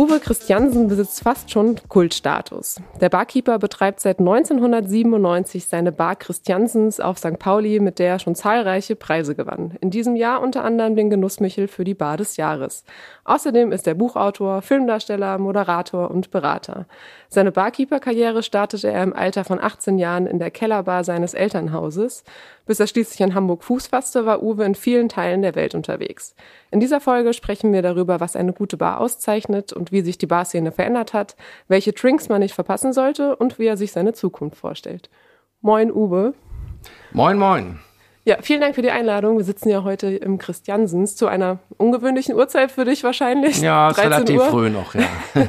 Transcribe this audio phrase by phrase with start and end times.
[0.00, 2.80] Uwe Christiansen besitzt fast schon Kultstatus.
[3.02, 7.38] Der Barkeeper betreibt seit 1997 seine Bar Christiansens auf St.
[7.38, 9.76] Pauli, mit der er schon zahlreiche Preise gewann.
[9.82, 12.82] In diesem Jahr unter anderem den Genussmichel für die Bar des Jahres.
[13.24, 16.86] Außerdem ist er Buchautor, Filmdarsteller, Moderator und Berater.
[17.28, 22.24] Seine Barkeeper-Karriere startete er im Alter von 18 Jahren in der Kellerbar seines Elternhauses.
[22.70, 26.36] Bis er schließlich in Hamburg Fuß fasste, war Uwe in vielen Teilen der Welt unterwegs.
[26.70, 30.28] In dieser Folge sprechen wir darüber, was eine gute Bar auszeichnet und wie sich die
[30.28, 31.34] Barszene verändert hat,
[31.66, 35.10] welche Drinks man nicht verpassen sollte und wie er sich seine Zukunft vorstellt.
[35.60, 36.32] Moin, Uwe.
[37.10, 37.80] Moin, moin.
[38.24, 39.38] Ja, vielen Dank für die Einladung.
[39.38, 43.60] Wir sitzen ja heute im Christiansens zu einer ungewöhnlichen Uhrzeit für dich wahrscheinlich.
[43.60, 44.46] Ja, ist relativ Uhr.
[44.46, 45.08] früh noch, ja.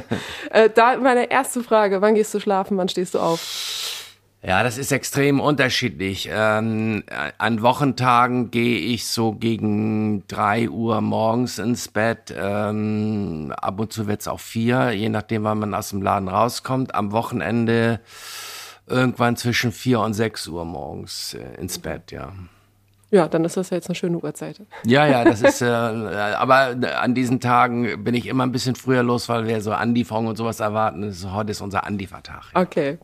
[0.50, 4.01] Äh, da meine erste Frage, wann gehst du schlafen, wann stehst du auf?
[4.44, 6.28] Ja, das ist extrem unterschiedlich.
[6.32, 7.04] Ähm,
[7.38, 12.34] an Wochentagen gehe ich so gegen drei Uhr morgens ins Bett.
[12.36, 16.92] Ähm, ab und zu wird's auch vier, je nachdem, wann man aus dem Laden rauskommt.
[16.96, 18.00] Am Wochenende
[18.88, 22.32] irgendwann zwischen vier und sechs Uhr morgens äh, ins Bett, ja.
[23.12, 24.62] Ja, dann ist das ja jetzt eine schöne Uhrzeit.
[24.86, 29.02] Ja, ja, das ist, äh, aber an diesen Tagen bin ich immer ein bisschen früher
[29.02, 31.14] los, weil wir so Anlieferungen und sowas erwarten.
[31.32, 32.44] Heute ist unser Anliefertag.
[32.54, 32.62] Ja.
[32.62, 32.98] Okay.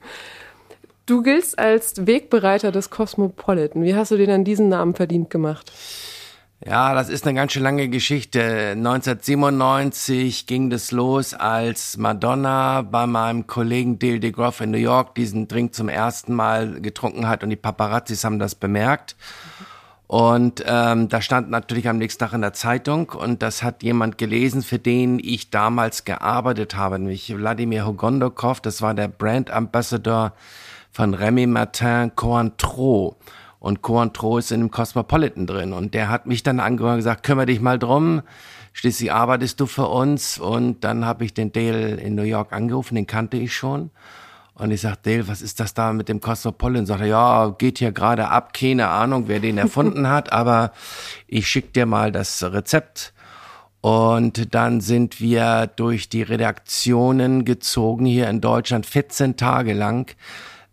[1.08, 3.82] Du giltst als Wegbereiter des Cosmopolitan.
[3.82, 5.72] Wie hast du dir denn diesen Namen verdient gemacht?
[6.62, 8.72] Ja, das ist eine ganz schön lange Geschichte.
[8.76, 15.48] 1997 ging das los, als Madonna bei meinem Kollegen Dale DeGroff in New York diesen
[15.48, 19.16] Drink zum ersten Mal getrunken hat und die Paparazzis haben das bemerkt.
[20.08, 24.18] Und ähm, da stand natürlich am nächsten Tag in der Zeitung und das hat jemand
[24.18, 30.34] gelesen, für den ich damals gearbeitet habe, nämlich Wladimir Hogondokov, das war der Brand Ambassador
[30.98, 33.14] von Remy Martin Cointreau.
[33.60, 35.72] Und Cointreau ist in dem Cosmopolitan drin.
[35.72, 38.22] Und der hat mich dann angehört und gesagt, kümmere dich mal drum.
[38.72, 40.40] Schließlich arbeitest du für uns.
[40.40, 43.90] Und dann habe ich den Dale in New York angerufen, den kannte ich schon.
[44.54, 46.86] Und ich sag, Dale, was ist das da mit dem Cosmopolitan?
[46.86, 50.72] Sagt er, ja, geht hier gerade ab, keine Ahnung, wer den erfunden hat, aber
[51.28, 53.12] ich schick dir mal das Rezept.
[53.80, 60.16] Und dann sind wir durch die Redaktionen gezogen hier in Deutschland 14 Tage lang.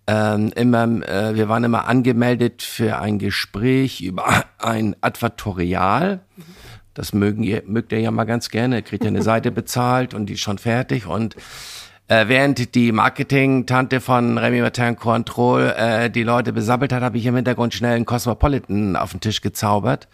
[0.07, 6.21] Ähm, immer, äh, wir waren immer angemeldet für ein Gespräch über ein Advertorial.
[6.93, 8.83] Das mögen ihr, mögt ihr ja mal ganz gerne.
[8.83, 11.35] Kriegt ihr eine Seite bezahlt und die ist schon fertig und
[12.07, 17.25] äh, während die Marketing-Tante von Remy Martin Control äh, die Leute besabbelt hat, habe ich
[17.25, 20.07] im Hintergrund schnell einen Cosmopolitan auf den Tisch gezaubert.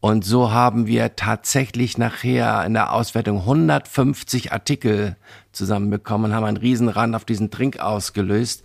[0.00, 5.16] Und so haben wir tatsächlich nachher in der Auswertung 150 Artikel
[5.52, 8.64] zusammenbekommen, haben einen Riesenrand auf diesen Drink ausgelöst.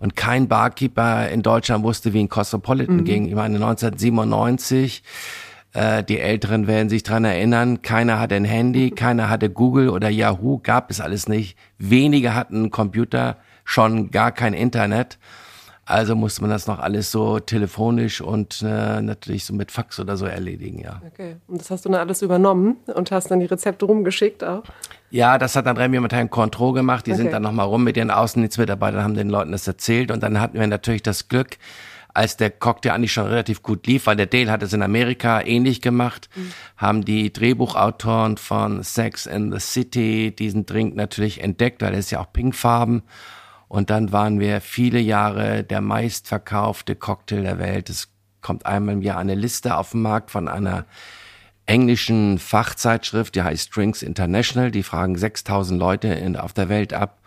[0.00, 3.04] Und kein Barkeeper in Deutschland wusste, wie ein Cosmopolitan mhm.
[3.04, 3.26] ging.
[3.26, 5.02] Ich meine, 1997
[5.76, 10.08] äh, die Älteren werden sich dran erinnern, keiner hatte ein Handy, keiner hatte Google oder
[10.08, 11.56] Yahoo, gab es alles nicht.
[11.78, 15.18] Wenige hatten einen Computer, schon gar kein Internet.
[15.84, 20.16] Also musste man das noch alles so telefonisch und äh, natürlich so mit Fax oder
[20.16, 21.00] so erledigen, ja.
[21.06, 21.36] Okay.
[21.46, 24.64] Und das hast du dann alles übernommen und hast dann die Rezepte rumgeschickt auch?
[25.16, 27.06] Ja, das hat dann Remy mit Herrn Contro gemacht.
[27.06, 27.22] Die okay.
[27.22, 30.60] sind dann nochmal rum mit ihren Außendienstmitarbeitern, haben den Leuten das erzählt und dann hatten
[30.60, 31.56] wir natürlich das Glück,
[32.12, 35.40] als der Cocktail eigentlich schon relativ gut lief, weil der Dale hat es in Amerika
[35.40, 36.52] ähnlich gemacht, mhm.
[36.76, 42.10] haben die Drehbuchautoren von Sex in the City diesen Drink natürlich entdeckt, weil er ist
[42.10, 43.02] ja auch pinkfarben.
[43.68, 47.88] Und dann waren wir viele Jahre der meistverkaufte Cocktail der Welt.
[47.88, 48.10] Es
[48.42, 50.84] kommt einmal im Jahr eine Liste auf den Markt von einer
[51.66, 54.70] englischen Fachzeitschrift, die heißt Drinks International.
[54.70, 57.18] Die fragen 6000 Leute in, auf der Welt ab.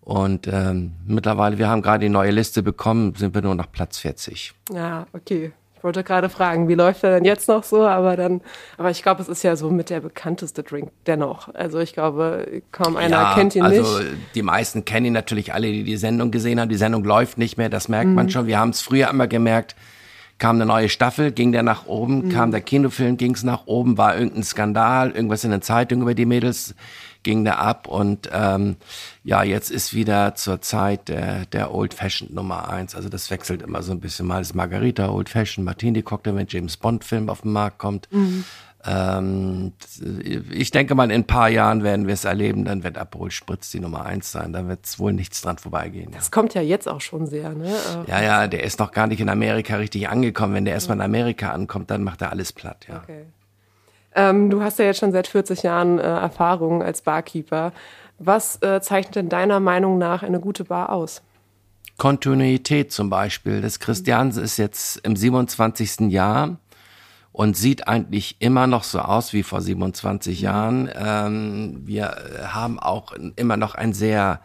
[0.00, 3.98] Und ähm, mittlerweile, wir haben gerade die neue Liste bekommen, sind wir nur noch Platz
[3.98, 4.54] 40.
[4.72, 5.52] Ja, okay.
[5.80, 7.86] Ich wollte gerade fragen, wie läuft er denn jetzt noch so?
[7.86, 8.42] Aber dann,
[8.76, 11.48] aber ich glaube, es ist ja so mit der bekannteste Drink dennoch.
[11.54, 13.90] Also ich glaube, kaum einer ja, kennt ihn also nicht.
[13.90, 16.68] Also die meisten kennen ihn natürlich alle, die die Sendung gesehen haben.
[16.68, 18.14] Die Sendung läuft nicht mehr, das merkt mhm.
[18.14, 18.46] man schon.
[18.46, 19.74] Wir haben es früher immer gemerkt.
[20.40, 22.28] Kam eine neue Staffel, ging der nach oben, mhm.
[22.30, 26.14] kam der Kinofilm, ging es nach oben, war irgendein Skandal, irgendwas in der Zeitung über
[26.14, 26.74] die Mädels
[27.22, 28.76] ging da ab und ähm,
[29.24, 32.94] ja, jetzt ist wieder zur Zeit der, der Old Fashioned Nummer eins.
[32.94, 34.26] Also das wechselt immer so ein bisschen.
[34.26, 38.08] Mal ist Margarita Old Fashioned, Martini Cocktail, wenn James Bond Film auf den Markt kommt.
[38.10, 38.44] Mhm.
[38.86, 39.72] Ähm,
[40.50, 43.70] ich denke mal, in ein paar Jahren werden wir es erleben, dann wird Aperol Spritz
[43.70, 44.52] die Nummer eins sein.
[44.52, 46.10] Da wird es wohl nichts dran vorbeigehen.
[46.12, 47.74] Das kommt ja jetzt auch schon sehr, ne?
[48.06, 50.54] Ja, ja, der ist noch gar nicht in Amerika richtig angekommen.
[50.54, 53.02] Wenn der erstmal in Amerika ankommt, dann macht er alles platt, ja.
[53.02, 53.26] Okay.
[54.14, 57.72] Ähm, du hast ja jetzt schon seit 40 Jahren äh, Erfahrung als Barkeeper.
[58.18, 61.22] Was äh, zeichnet denn deiner Meinung nach eine gute Bar aus?
[61.96, 63.60] Kontinuität zum Beispiel.
[63.60, 66.10] Das Christians ist jetzt im 27.
[66.10, 66.56] Jahr
[67.32, 70.90] und sieht eigentlich immer noch so aus wie vor 27 Jahren.
[70.94, 72.16] Ähm, wir
[72.48, 74.40] haben auch immer noch ein sehr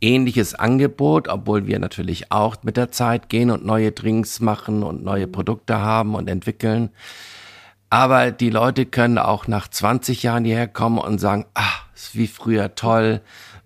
[0.00, 5.02] ähnliches Angebot, obwohl wir natürlich auch mit der Zeit gehen und neue Drinks machen und
[5.02, 6.90] neue Produkte haben und entwickeln.
[7.90, 12.26] Aber die Leute können auch nach 20 Jahren hierher kommen und sagen, ah, ist wie
[12.26, 13.22] früher toll,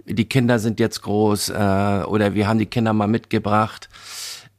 [0.07, 3.89] die Kinder sind jetzt groß äh, oder wir haben die Kinder mal mitgebracht.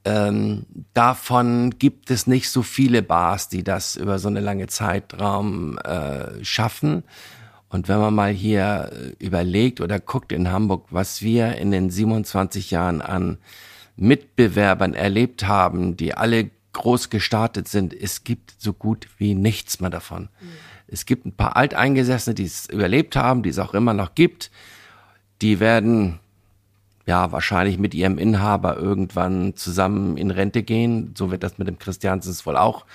[0.05, 5.77] Ähm, davon gibt es nicht so viele Bars, die das über so eine lange Zeitraum
[5.79, 7.03] äh, schaffen.
[7.69, 11.89] Und wenn man mal hier äh, überlegt oder guckt in Hamburg, was wir in den
[11.89, 13.37] 27 Jahren an
[13.95, 19.89] Mitbewerbern erlebt haben, die alle groß gestartet sind, es gibt so gut wie nichts mehr
[19.89, 20.23] davon.
[20.23, 20.47] Mhm.
[20.87, 24.51] Es gibt ein paar Alteingesessene, die es überlebt haben, die es auch immer noch gibt.
[25.41, 26.19] Die werden
[27.05, 31.13] ja wahrscheinlich mit ihrem Inhaber irgendwann zusammen in Rente gehen.
[31.17, 32.85] So wird das mit dem Christiansens wohl auch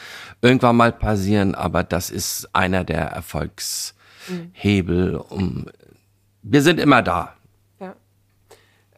[0.40, 1.54] irgendwann mal passieren.
[1.54, 5.16] Aber das ist einer der Erfolgshebel.
[5.16, 5.66] Um
[6.42, 7.34] wir sind immer da.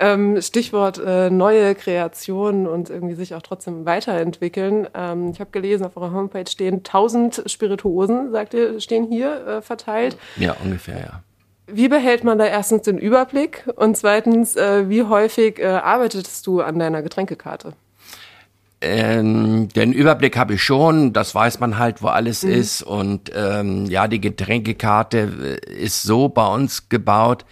[0.02, 4.88] Ähm, Stichwort äh, neue Kreationen und irgendwie sich auch trotzdem weiterentwickeln.
[4.94, 9.62] Ähm, ich habe gelesen, auf eurer Homepage stehen 1000 Spirituosen, sagt ihr, stehen hier äh,
[9.62, 10.16] verteilt.
[10.36, 11.22] Ja, ungefähr, ja.
[11.72, 16.60] Wie behält man da erstens den Überblick und zweitens, äh, wie häufig äh, arbeitest du
[16.60, 17.74] an deiner Getränkekarte?
[18.82, 22.50] Ähm, den Überblick habe ich schon, das weiß man halt, wo alles mhm.
[22.50, 22.82] ist.
[22.82, 27.44] Und ähm, ja, die Getränkekarte äh, ist so bei uns gebaut,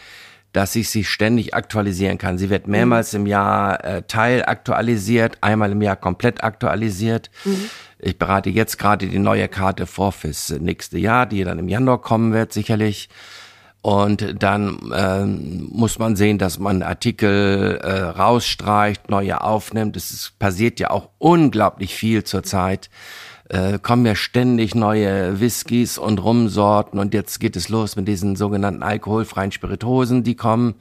[0.53, 2.39] dass ich sie ständig aktualisieren kann.
[2.39, 2.73] Sie wird mhm.
[2.73, 3.21] mehrmals mhm.
[3.21, 7.31] im Jahr äh, teilaktualisiert, einmal im Jahr komplett aktualisiert.
[7.45, 7.69] Mhm.
[7.99, 12.01] Ich berate jetzt gerade die neue Karte vor fürs nächste Jahr, die dann im Januar
[12.01, 13.09] kommen wird, sicherlich.
[13.81, 19.97] Und dann ähm, muss man sehen, dass man Artikel äh, rausstreicht, neue aufnimmt.
[19.97, 22.91] Es ist, passiert ja auch unglaublich viel zurzeit.
[23.49, 28.37] Äh, kommen ja ständig neue Whiskys und Rumsorten und jetzt geht es los mit diesen
[28.37, 30.75] sogenannten alkoholfreien Spiritosen, die kommen.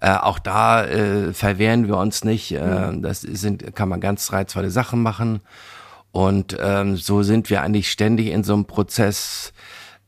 [0.00, 2.52] Äh, auch da äh, verwehren wir uns nicht.
[2.52, 3.00] Äh, mhm.
[3.00, 5.40] das sind, kann man ganz reizvolle Sachen machen.
[6.12, 9.52] Und ähm, so sind wir eigentlich ständig in so einem Prozess,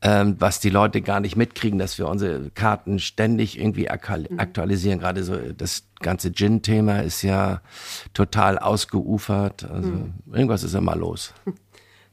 [0.02, 4.38] ähm, was die Leute gar nicht mitkriegen, dass wir unsere Karten ständig irgendwie mhm.
[4.38, 4.98] aktualisieren.
[4.98, 7.60] Gerade so das ganze Gin-Thema ist ja
[8.12, 9.64] total ausgeufert.
[9.70, 10.14] Also mhm.
[10.32, 11.32] irgendwas ist immer los.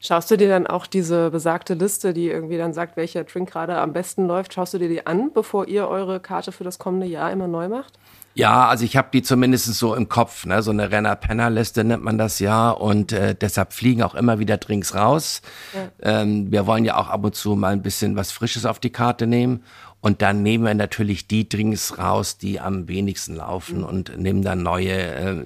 [0.00, 3.78] Schaust du dir dann auch diese besagte Liste, die irgendwie dann sagt, welcher Drink gerade
[3.78, 7.06] am besten läuft, schaust du dir die an, bevor ihr eure Karte für das kommende
[7.06, 7.98] Jahr immer neu macht?
[8.34, 10.60] Ja, also ich habe die zumindest so im Kopf, ne?
[10.62, 14.94] so eine Renner-Penner-Liste nennt man das ja und äh, deshalb fliegen auch immer wieder Drinks
[14.94, 15.40] raus.
[15.72, 16.20] Ja.
[16.20, 18.90] Ähm, wir wollen ja auch ab und zu mal ein bisschen was Frisches auf die
[18.90, 19.62] Karte nehmen
[20.04, 23.84] und dann nehmen wir natürlich die Drinks raus, die am wenigsten laufen mhm.
[23.84, 24.92] und nehmen dann neue.
[24.92, 25.44] Äh,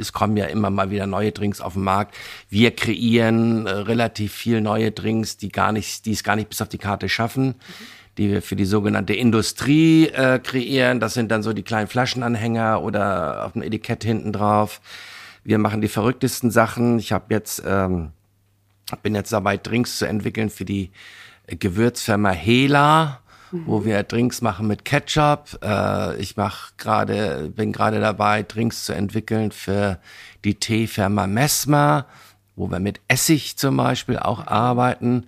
[0.00, 2.16] es kommen ja immer mal wieder neue Drinks auf den Markt.
[2.48, 6.60] Wir kreieren äh, relativ viel neue Drinks, die gar nicht, die es gar nicht bis
[6.60, 7.46] auf die Karte schaffen.
[7.46, 7.54] Mhm.
[8.18, 11.00] Die wir für die sogenannte Industrie äh, kreieren.
[11.00, 14.80] Das sind dann so die kleinen Flaschenanhänger oder auf dem Etikett hinten drauf.
[15.42, 16.98] Wir machen die verrücktesten Sachen.
[16.98, 18.12] Ich habe jetzt ähm,
[19.02, 20.90] bin jetzt dabei, Drinks zu entwickeln für die
[21.46, 23.20] Gewürzfirma Hela
[23.54, 23.66] mhm.
[23.66, 25.58] wo wir Drinks machen mit Ketchup.
[25.62, 29.98] Äh, ich mach gerade, bin gerade dabei, Drinks zu entwickeln für
[30.44, 32.06] die Teefirma Messmer,
[32.56, 35.26] wo wir mit Essig zum Beispiel auch arbeiten.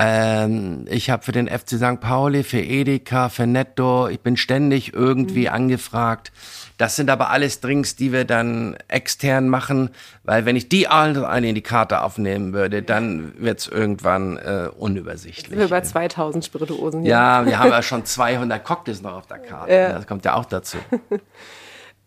[0.00, 2.00] Ähm, ich habe für den FC St.
[2.00, 5.54] Pauli, für Edeka, für Netto, ich bin ständig irgendwie mhm.
[5.54, 6.30] angefragt.
[6.76, 9.90] Das sind aber alles Drinks, die wir dann extern machen,
[10.22, 15.48] weil wenn ich die alle in die Karte aufnehmen würde, dann wird's irgendwann äh, unübersichtlich.
[15.48, 17.10] Sind wir bei 2000 Spirituosen hier.
[17.10, 19.72] Ja, wir haben ja schon 200 Cocktails noch auf der Karte.
[19.72, 19.92] Ja.
[19.94, 20.78] Das kommt ja auch dazu.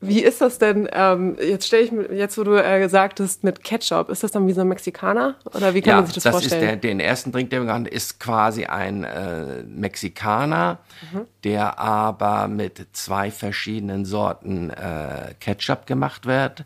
[0.04, 0.90] Wie ist das denn?
[0.92, 4.32] Ähm, jetzt stelle ich mir, jetzt wo du äh, gesagt hast mit Ketchup, ist das
[4.32, 6.64] dann wie so ein Mexikaner oder wie kann ja, man sich das, das vorstellen?
[6.64, 10.80] Ist der, den ersten Drink, den wir haben, ist quasi ein äh, Mexikaner,
[11.14, 11.28] mhm.
[11.44, 16.66] der aber mit zwei verschiedenen Sorten äh, Ketchup gemacht wird.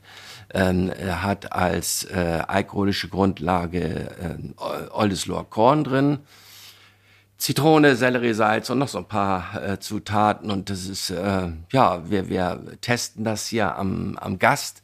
[0.53, 6.19] Ähm, er hat als äh, alkoholische Grundlage äh, Oldesloher Korn drin
[7.37, 10.51] Zitrone, Selleriesalz und noch so ein paar äh, Zutaten.
[10.51, 14.81] Und das ist, äh, ja, wir, wir testen das hier am, am Gast.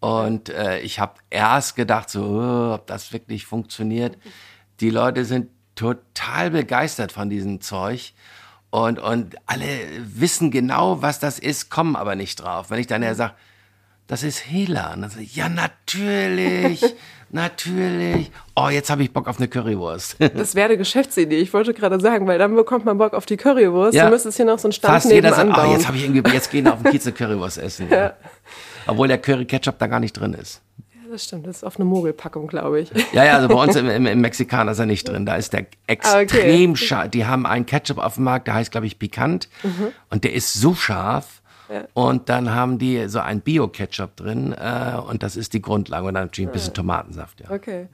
[0.00, 4.18] Und äh, ich habe erst gedacht, so, oh, ob das wirklich funktioniert.
[4.80, 8.12] Die Leute sind total begeistert von diesem Zeug.
[8.70, 9.66] Und, und alle
[10.00, 12.70] wissen genau, was das ist, kommen aber nicht drauf.
[12.70, 13.34] Wenn ich dann ja sage,
[14.06, 14.92] das ist Hela.
[14.92, 16.84] Und dann sage ich, ja, natürlich.
[17.30, 18.30] Natürlich.
[18.54, 20.16] Oh, jetzt habe ich Bock auf eine Currywurst.
[20.34, 21.38] das wäre eine Geschäftsidee.
[21.38, 23.94] Ich wollte gerade sagen, weil dann bekommt man Bock auf die Currywurst.
[23.94, 24.04] Ja.
[24.04, 26.30] Du müsstest hier noch so einen Stand Fast jeder sagt, oh, jetzt habe ich irgendwie,
[26.32, 27.88] jetzt gehen auf den Kiez eine Currywurst essen.
[27.90, 28.14] Ja.
[28.86, 30.62] Obwohl der Curry-Ketchup da gar nicht drin ist.
[30.94, 31.46] Ja, das stimmt.
[31.46, 32.90] Das ist auf eine Mogelpackung, glaube ich.
[33.12, 35.26] Ja, ja, also bei uns im, im, im Mexikaner ist er nicht drin.
[35.26, 36.76] Da ist der extrem okay.
[36.76, 37.10] scharf.
[37.10, 39.48] Die haben einen Ketchup auf dem Markt, der heißt, glaube ich, Pikant.
[39.64, 39.88] Mhm.
[40.10, 41.42] Und der ist so scharf.
[41.94, 46.06] Und dann haben die so ein Bio-Ketchup drin äh, und das ist die Grundlage.
[46.06, 47.40] Und dann natürlich ein bisschen Tomatensaft.
[47.40, 47.50] Ja.
[47.50, 47.88] Okay.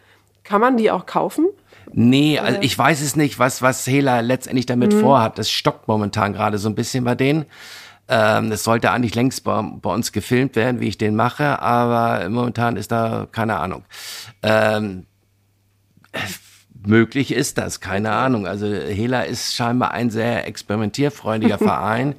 [0.44, 1.46] Kann man die auch kaufen?
[1.92, 5.00] Nee, also ich weiß es nicht, was, was Hela letztendlich damit mhm.
[5.00, 5.38] vorhat.
[5.38, 7.46] Das stockt momentan gerade so ein bisschen bei denen.
[8.08, 12.28] Ähm, das sollte eigentlich längst bei, bei, uns gefilmt werden, wie ich den mache, aber
[12.28, 13.84] momentan ist da keine Ahnung.
[14.42, 15.06] Ähm,
[16.84, 18.46] möglich ist das, keine Ahnung.
[18.46, 22.16] Also Hela ist scheinbar ein sehr experimentierfreundlicher Verein.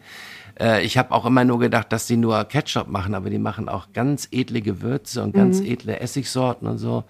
[0.63, 3.67] Äh, ich habe auch immer nur gedacht, dass die nur Ketchup machen, aber die machen
[3.67, 5.65] auch ganz edle Gewürze und ganz mhm.
[5.65, 7.03] edle Essigsorten und so.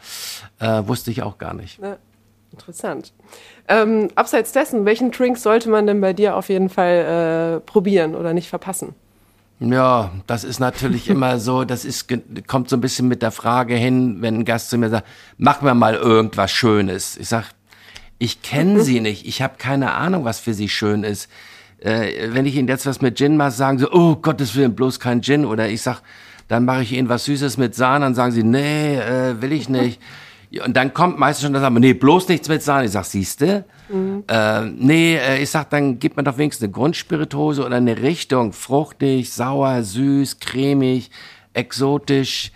[0.60, 1.80] Äh, wusste ich auch gar nicht.
[1.80, 1.98] Ja,
[2.52, 3.14] interessant.
[3.68, 8.16] Ähm, abseits dessen, welchen Drink sollte man denn bei dir auf jeden Fall äh, probieren
[8.16, 8.96] oder nicht verpassen?
[9.60, 12.12] Ja, das ist natürlich immer so, das ist,
[12.48, 15.08] kommt so ein bisschen mit der Frage hin, wenn ein Gast zu mir sagt,
[15.38, 17.18] mach mir mal irgendwas Schönes.
[17.18, 17.46] Ich sag,
[18.18, 21.30] ich kenne sie nicht, ich habe keine Ahnung, was für sie schön ist
[21.84, 25.00] äh, wenn ich Ihnen jetzt was mit Gin mache, sagen Sie, oh Gottes Willen, bloß
[25.00, 25.46] kein Gin.
[25.46, 26.02] Oder ich sag,
[26.48, 29.70] dann mache ich Ihnen was Süßes mit Sahne, dann sagen Sie, nee, äh, will ich
[29.70, 30.02] nicht.
[30.66, 32.86] Und dann kommt meistens schon das, aber nee, bloß nichts mit Sahne.
[32.86, 33.66] Ich sag, siehste?
[33.90, 34.24] Mhm.
[34.28, 38.54] Äh, nee, äh, ich sag, dann gibt man doch wenigstens eine Grundspirituose oder eine Richtung.
[38.54, 41.10] Fruchtig, sauer, süß, cremig,
[41.54, 42.52] exotisch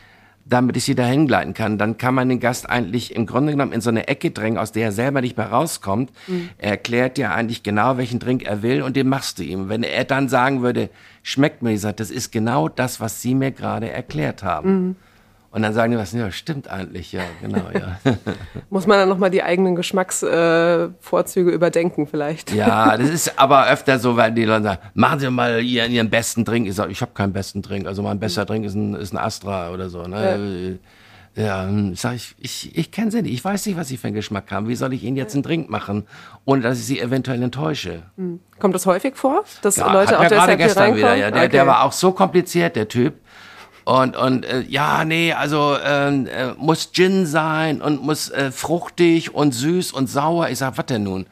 [0.50, 1.78] damit ich sie dahin gleiten kann.
[1.78, 4.72] Dann kann man den Gast eigentlich im Grunde genommen in so eine Ecke drängen, aus
[4.72, 6.12] der er selber nicht mehr rauskommt.
[6.28, 6.50] Mhm.
[6.58, 9.70] Er erklärt dir eigentlich genau, welchen Drink er will und den machst du ihm.
[9.70, 10.90] Wenn er dann sagen würde,
[11.22, 14.70] schmeckt mir, ich sage, das ist genau das, was Sie mir gerade erklärt haben.
[14.72, 14.96] Mhm.
[15.58, 17.98] Und dann sagen die was, ja, stimmt eigentlich, ja, genau, ja.
[18.70, 22.54] Muss man dann nochmal die eigenen Geschmacksvorzüge äh, überdenken vielleicht.
[22.54, 26.12] Ja, das ist aber öfter so, weil die Leute sagen, machen Sie mal Ihren, Ihren
[26.12, 26.68] besten Drink.
[26.68, 27.88] Ich sage, ich habe keinen besten Drink.
[27.88, 30.04] Also mein bester Drink ist ein, ist ein Astra oder so.
[30.04, 30.80] Ne?
[31.36, 31.44] Ja.
[31.44, 33.34] Ja, sag ich, ich, ich kenne sie nicht.
[33.34, 34.68] Ich weiß nicht, was sie für einen Geschmack haben.
[34.68, 36.06] Wie soll ich ihnen jetzt einen Drink machen,
[36.46, 38.04] ohne dass ich sie eventuell enttäusche?
[38.18, 38.40] Hm.
[38.60, 41.16] Kommt das häufig vor, dass ja, Leute auch gerade gestern wieder.
[41.16, 41.52] Ja, der, okay.
[41.52, 43.16] der war auch so kompliziert, der Typ.
[43.88, 49.34] Und, und äh, ja, nee, also ähm, äh, muss Gin sein und muss äh, fruchtig
[49.34, 50.50] und süß und sauer.
[50.50, 51.26] Ich sag, was denn nun?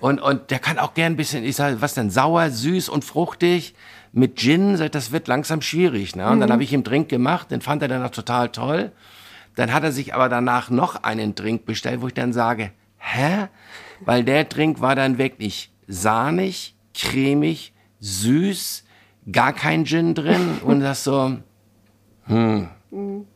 [0.00, 3.06] Und, und der kann auch gern ein bisschen, ich sag, was denn, sauer, süß und
[3.06, 3.74] fruchtig
[4.12, 6.14] mit Gin, das wird langsam schwierig.
[6.14, 6.28] Ne?
[6.28, 6.40] Und mhm.
[6.40, 8.92] dann habe ich ihm Drink gemacht, den fand er dann auch total toll.
[9.56, 13.48] Dann hat er sich aber danach noch einen Drink bestellt, wo ich dann sage, hä?
[14.00, 18.84] Weil der Drink war dann wirklich sahnig, cremig, süß,
[19.32, 21.38] gar kein Gin drin und das so,
[22.26, 22.68] hm.
[22.90, 23.26] Mhm.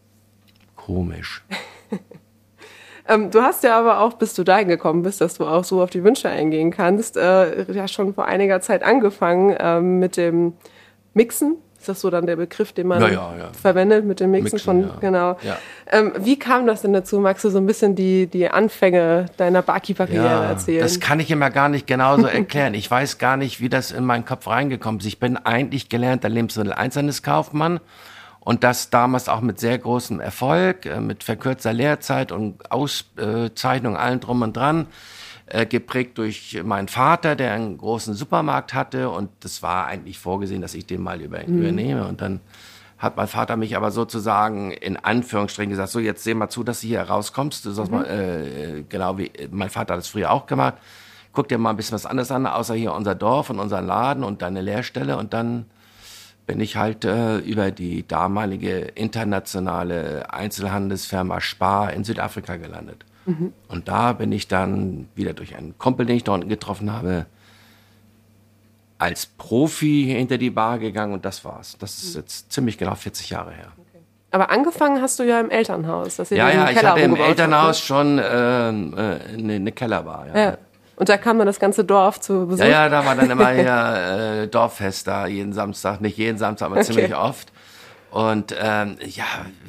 [0.76, 1.44] Komisch.
[3.08, 5.82] ähm, du hast ja aber auch, bis du dahin gekommen bist, dass du auch so
[5.82, 10.54] auf die Wünsche eingehen kannst, äh, ja schon vor einiger Zeit angefangen äh, mit dem
[11.14, 11.56] Mixen.
[11.78, 13.50] Ist das so dann der Begriff, den man ja, ja, ja.
[13.52, 15.36] verwendet mit dem Mixen, Mixen von, genau.
[15.92, 17.20] Ähm, wie kam das denn dazu?
[17.20, 20.80] Magst du so ein bisschen die, die Anfänge deiner Barkeeper-Karriere erzählen?
[20.80, 22.74] Das kann ich immer gar nicht genauso erklären.
[22.74, 25.06] ich weiß gar nicht, wie das in meinen Kopf reingekommen ist.
[25.06, 27.78] Ich bin eigentlich gelernter Lebensmittel-Einzelhandelskaufmann
[28.48, 34.20] und das damals auch mit sehr großem Erfolg, äh, mit verkürzter Lehrzeit und Auszeichnung allen
[34.20, 34.86] drum und dran,
[35.48, 40.62] äh, geprägt durch meinen Vater, der einen großen Supermarkt hatte und das war eigentlich vorgesehen,
[40.62, 41.58] dass ich den mal über, mhm.
[41.58, 42.40] übernehme und dann
[42.96, 46.80] hat mein Vater mich aber sozusagen in Anführungsstrichen gesagt, so jetzt seh mal zu, dass
[46.80, 47.66] du hier rauskommst.
[47.66, 47.98] Du sagst mhm.
[47.98, 50.76] mal, äh, genau wie mein Vater hat das früher auch gemacht.
[51.34, 54.24] Guck dir mal ein bisschen was anderes an, außer hier unser Dorf und unseren Laden
[54.24, 55.66] und deine Lehrstelle und dann
[56.48, 63.04] bin ich halt äh, über die damalige internationale Einzelhandelsfirma Spar in Südafrika gelandet.
[63.26, 63.52] Mhm.
[63.68, 67.26] Und da bin ich dann wieder durch einen Kumpel, den ich dort getroffen habe,
[68.96, 71.76] als Profi hinter die Bar gegangen und das war's.
[71.78, 73.72] Das ist jetzt ziemlich genau 40 Jahre her.
[74.30, 76.16] Aber angefangen hast du ja im Elternhaus.
[76.16, 77.96] Dass ihr ja, ja, ich hatte im Elternhaus habt, ne?
[78.02, 80.26] schon äh, eine, eine Kellerbar.
[80.28, 80.38] Ja.
[80.38, 80.58] ja.
[80.98, 82.64] Und da kam dann das ganze Dorf zu Besuch?
[82.64, 86.00] Ja, ja, da war dann immer hier äh, Dorffest da jeden Samstag.
[86.00, 86.86] Nicht jeden Samstag, aber okay.
[86.86, 87.52] ziemlich oft.
[88.10, 89.24] Und ähm, ja,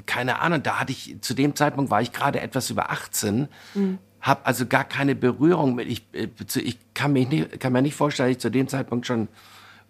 [0.07, 3.99] keine Ahnung, da hatte ich, zu dem Zeitpunkt war ich gerade etwas über 18, mhm.
[4.21, 7.95] habe also gar keine Berührung mit, ich, äh, ich kann, mich nicht, kann mir nicht
[7.95, 9.27] vorstellen, dass ich zu dem Zeitpunkt schon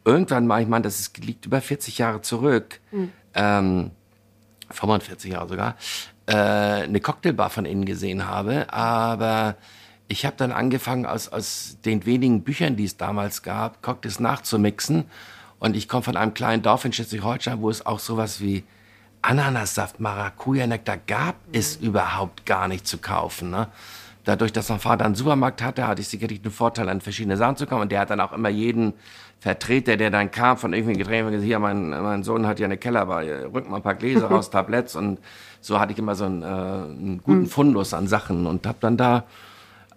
[0.04, 3.12] irgendwann mal, ich meine, das ist, liegt über 40 Jahre zurück, mhm.
[3.36, 3.92] ähm,
[4.72, 5.76] 45 Jahre sogar,
[6.26, 8.74] äh, eine Cocktailbar von innen gesehen habe.
[8.74, 9.56] Aber
[10.10, 15.06] ich habe dann angefangen, aus, aus den wenigen Büchern, die es damals gab, Cocktails nachzumixen.
[15.60, 18.64] Und ich komme von einem kleinen Dorf in Schleswig-Holstein, wo es auch sowas wie
[19.22, 21.88] Ananassaft, Maracuja-Nektar gab es mhm.
[21.88, 23.52] überhaupt gar nicht zu kaufen.
[23.52, 23.68] Ne?
[24.24, 27.58] Dadurch, dass mein Vater einen Supermarkt hatte, hatte ich sicherlich den Vorteil, an verschiedene Sachen
[27.58, 27.84] zu kommen.
[27.84, 28.94] Und der hat dann auch immer jeden
[29.40, 32.78] Vertreter, der dann kam von irgendwelchen Getränken, gesagt, hier, mein, mein Sohn hat ja eine
[32.78, 35.20] Kellerbar, rück mal ein paar Gläser raus, Tabletts und
[35.62, 37.50] so hatte ich immer so einen, äh, einen guten hm.
[37.50, 39.26] Fundus an Sachen und habe dann da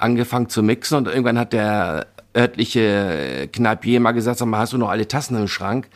[0.02, 2.06] angefangen zu mixen und irgendwann hat der
[2.36, 5.88] örtliche Kneipier mal gesagt, sag mal, hast du noch alle Tassen im Schrank?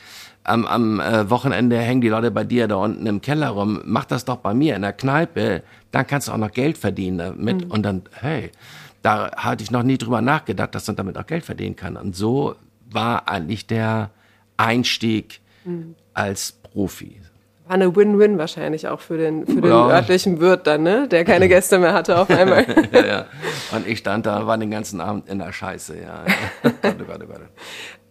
[0.45, 3.81] Am, am äh, Wochenende hängen die Leute bei dir da unten im Keller rum.
[3.85, 5.65] Mach das doch bei mir in der Kneipe.
[5.91, 7.65] Dann kannst du auch noch Geld verdienen damit.
[7.65, 7.71] Mhm.
[7.71, 8.53] Und dann, hey,
[9.03, 11.97] da hatte ich noch nie drüber nachgedacht, dass man damit auch Geld verdienen kann.
[11.97, 12.55] Und so
[12.89, 14.11] war eigentlich der
[14.57, 15.97] Einstieg mhm.
[16.15, 17.21] als Profi.
[17.67, 19.89] War eine Win-Win wahrscheinlich auch für den, für den ja.
[19.89, 21.09] örtlichen Wirt dann, ne?
[21.09, 22.65] Der keine Gäste mehr hatte auf einmal.
[22.93, 23.27] ja, ja.
[23.75, 26.25] Und ich stand da, war den ganzen Abend in der Scheiße, ja.
[26.63, 27.41] Gott, Gott, oh Gott.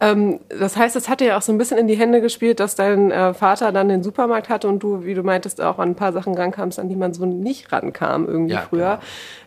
[0.02, 2.60] Ähm, das heißt, es hat dir ja auch so ein bisschen in die Hände gespielt,
[2.60, 5.92] dass dein äh, Vater dann den Supermarkt hatte und du, wie du meintest, auch an
[5.92, 9.00] ein paar Sachen rankamst, an die man so nicht rankam irgendwie ja, früher.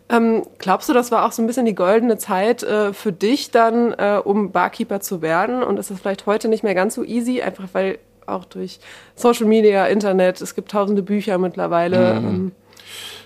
[0.08, 0.18] Genau.
[0.24, 3.50] Ähm, glaubst du, das war auch so ein bisschen die goldene Zeit äh, für dich
[3.50, 5.62] dann, äh, um Barkeeper zu werden?
[5.62, 7.98] Und ist das vielleicht heute nicht mehr ganz so easy, einfach weil
[8.28, 8.80] auch durch
[9.14, 12.20] Social Media, Internet, es gibt tausende Bücher mittlerweile.
[12.20, 12.52] Mhm.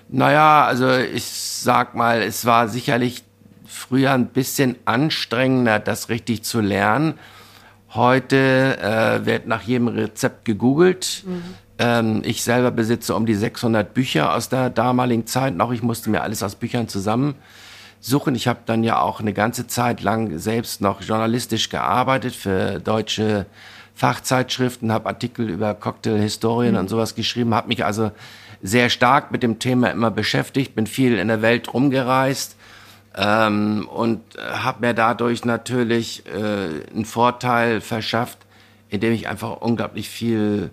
[0.08, 3.24] Naja, also ich sag mal, es war sicherlich
[3.66, 7.14] früher ein bisschen anstrengender, das richtig zu lernen.
[7.94, 11.24] Heute äh, wird nach jedem Rezept gegoogelt.
[11.26, 11.42] Mhm.
[11.78, 15.72] Ähm, ich selber besitze um die 600 Bücher aus der damaligen Zeit noch.
[15.72, 18.34] Ich musste mir alles aus Büchern zusammensuchen.
[18.34, 23.46] Ich habe dann ja auch eine ganze Zeit lang selbst noch journalistisch gearbeitet für deutsche
[24.02, 26.80] Fachzeitschriften, habe Artikel über Cocktailhistorien mhm.
[26.80, 28.10] und sowas geschrieben, habe mich also
[28.60, 32.56] sehr stark mit dem Thema immer beschäftigt, bin viel in der Welt rumgereist
[33.16, 38.38] ähm, und habe mir dadurch natürlich äh, einen Vorteil verschafft,
[38.88, 40.70] indem ich einfach unglaublich viel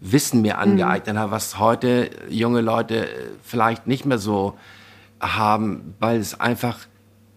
[0.00, 0.60] Wissen mir mhm.
[0.60, 1.20] angeeignet mhm.
[1.20, 3.08] habe, was heute junge Leute äh,
[3.42, 4.58] vielleicht nicht mehr so
[5.20, 6.78] haben, weil es einfach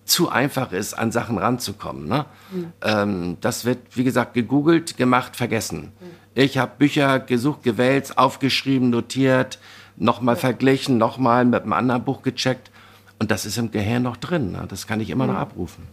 [0.05, 2.07] zu einfach ist, an Sachen ranzukommen.
[2.07, 2.25] Ne?
[2.51, 2.73] Mhm.
[2.81, 5.91] Ähm, das wird, wie gesagt, gegoogelt, gemacht, vergessen.
[5.99, 6.05] Mhm.
[6.35, 9.59] Ich habe Bücher gesucht, gewählt, aufgeschrieben, notiert,
[9.97, 10.41] nochmal ja.
[10.41, 12.71] verglichen, nochmal mit einem anderen Buch gecheckt.
[13.19, 14.51] Und das ist im Gehirn noch drin.
[14.51, 14.65] Ne?
[14.67, 15.33] Das kann ich immer mhm.
[15.33, 15.87] noch abrufen.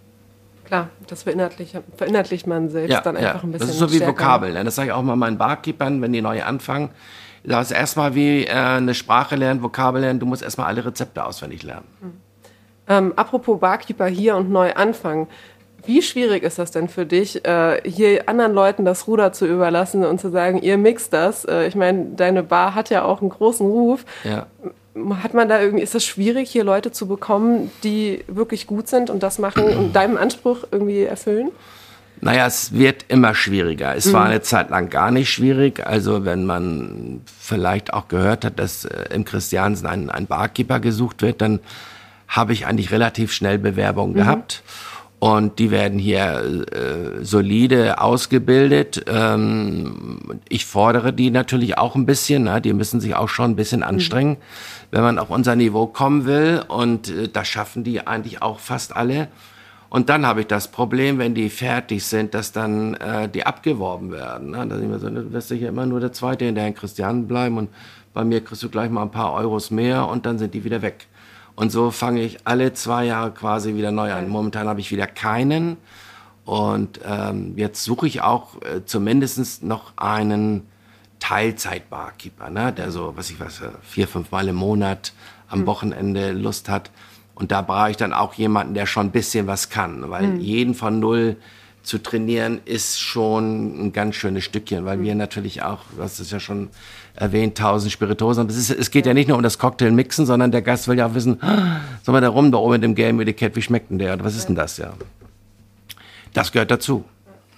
[0.65, 3.43] Klar, das verinnerlicht, verinnerlicht man selbst ja, dann einfach ja.
[3.43, 3.69] ein bisschen.
[3.69, 4.55] Das ist so wie Vokabeln.
[4.55, 4.65] Ne?
[4.65, 6.91] Das sage ich auch mal meinen Barkeepern, wenn die neu anfangen.
[7.45, 10.21] Das ist erstmal wie äh, eine Sprache lernen, Vokabel lernen.
[10.21, 11.87] Du musst erstmal alle Rezepte auswendig lernen.
[12.89, 15.29] Ähm, apropos Barkeeper hier und neu anfangen.
[15.85, 20.05] Wie schwierig ist das denn für dich, äh, hier anderen Leuten das Ruder zu überlassen
[20.05, 21.45] und zu sagen, ihr mixt das?
[21.45, 24.05] Äh, ich meine, deine Bar hat ja auch einen großen Ruf.
[24.23, 24.47] Ja
[25.23, 29.11] hat man da irgendwie, ist das schwierig, hier Leute zu bekommen, die wirklich gut sind
[29.11, 31.51] und das machen und deinem Anspruch irgendwie erfüllen?
[32.21, 33.97] Naja, es wird immer schwieriger.
[33.97, 34.13] Es mhm.
[34.13, 35.85] war eine Zeit lang gar nicht schwierig.
[35.85, 41.23] Also wenn man vielleicht auch gehört hat, dass äh, im Christiansen ein, ein Barkeeper gesucht
[41.23, 41.59] wird, dann
[42.33, 44.19] habe ich eigentlich relativ schnell Bewerbungen mhm.
[44.19, 44.63] gehabt.
[45.19, 49.05] Und die werden hier äh, solide ausgebildet.
[49.07, 52.43] Ähm, ich fordere die natürlich auch ein bisschen.
[52.43, 52.61] Ne?
[52.61, 53.87] Die müssen sich auch schon ein bisschen mhm.
[53.87, 54.31] anstrengen.
[54.33, 56.63] Mhm wenn man auf unser Niveau kommen will.
[56.69, 59.27] Und äh, das schaffen die eigentlich auch fast alle.
[59.89, 64.13] Und dann habe ich das Problem, wenn die fertig sind, dass dann äh, die abgeworben
[64.13, 64.51] werden.
[64.51, 64.67] Ne?
[64.67, 67.59] Da sind wir so, du wirst ja immer nur der Zweite in der Christian bleiben
[67.59, 67.69] und
[68.15, 70.81] bei mir kriegst du gleich mal ein paar Euros mehr und dann sind die wieder
[70.81, 71.07] weg.
[71.63, 74.29] Und so fange ich alle zwei Jahre quasi wieder neu an.
[74.29, 75.77] Momentan habe ich wieder keinen.
[76.45, 80.67] Und ähm, jetzt suche ich auch äh, zumindest noch einen
[81.21, 82.73] Teilzeit-Barkeeper, ne?
[82.73, 85.13] der so, was ich weiß, äh, vier, fünf Mal im Monat
[85.47, 85.67] am mhm.
[85.67, 86.91] Wochenende Lust hat.
[87.37, 90.41] Und da brauche ich dann auch jemanden, der schon ein bisschen was kann, weil mhm.
[90.41, 91.37] jeden von null
[91.85, 95.05] zu trainieren ist schon ein ganz schönes Stückchen, weil mhm.
[95.05, 96.71] wir natürlich auch, hast es ja schon
[97.15, 98.49] erwähnt, tausend Spiritosen.
[98.49, 99.15] Es, ist, es geht ja.
[99.15, 101.39] nicht nur um das Cocktail-Mixen, sondern der Gast will ja auch wissen,
[102.03, 104.23] soll man da rum, da oben mit dem gelben Etikett, wie schmeckt denn der?
[104.25, 104.93] Was ist denn das ja?
[106.33, 107.05] Das gehört dazu.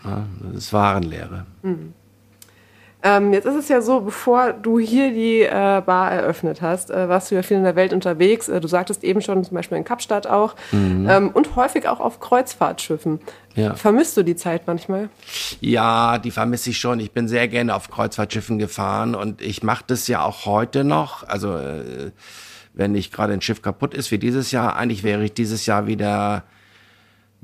[0.04, 1.46] Ja, das ist Warenlehre.
[1.62, 1.94] Mhm.
[3.06, 7.06] Ähm, jetzt ist es ja so, bevor du hier die äh, Bar eröffnet hast, äh,
[7.06, 8.48] warst du ja viel in der Welt unterwegs.
[8.48, 10.56] Äh, du sagtest eben schon, zum Beispiel in Kapstadt auch.
[10.72, 11.06] Mhm.
[11.06, 13.20] Ähm, und häufig auch auf Kreuzfahrtschiffen.
[13.56, 13.74] Ja.
[13.74, 15.10] Vermisst du die Zeit manchmal?
[15.60, 16.98] Ja, die vermisse ich schon.
[16.98, 21.28] Ich bin sehr gerne auf Kreuzfahrtschiffen gefahren und ich mache das ja auch heute noch.
[21.28, 22.10] Also äh,
[22.72, 25.86] wenn nicht gerade ein Schiff kaputt ist wie dieses Jahr, eigentlich wäre ich dieses Jahr
[25.86, 26.44] wieder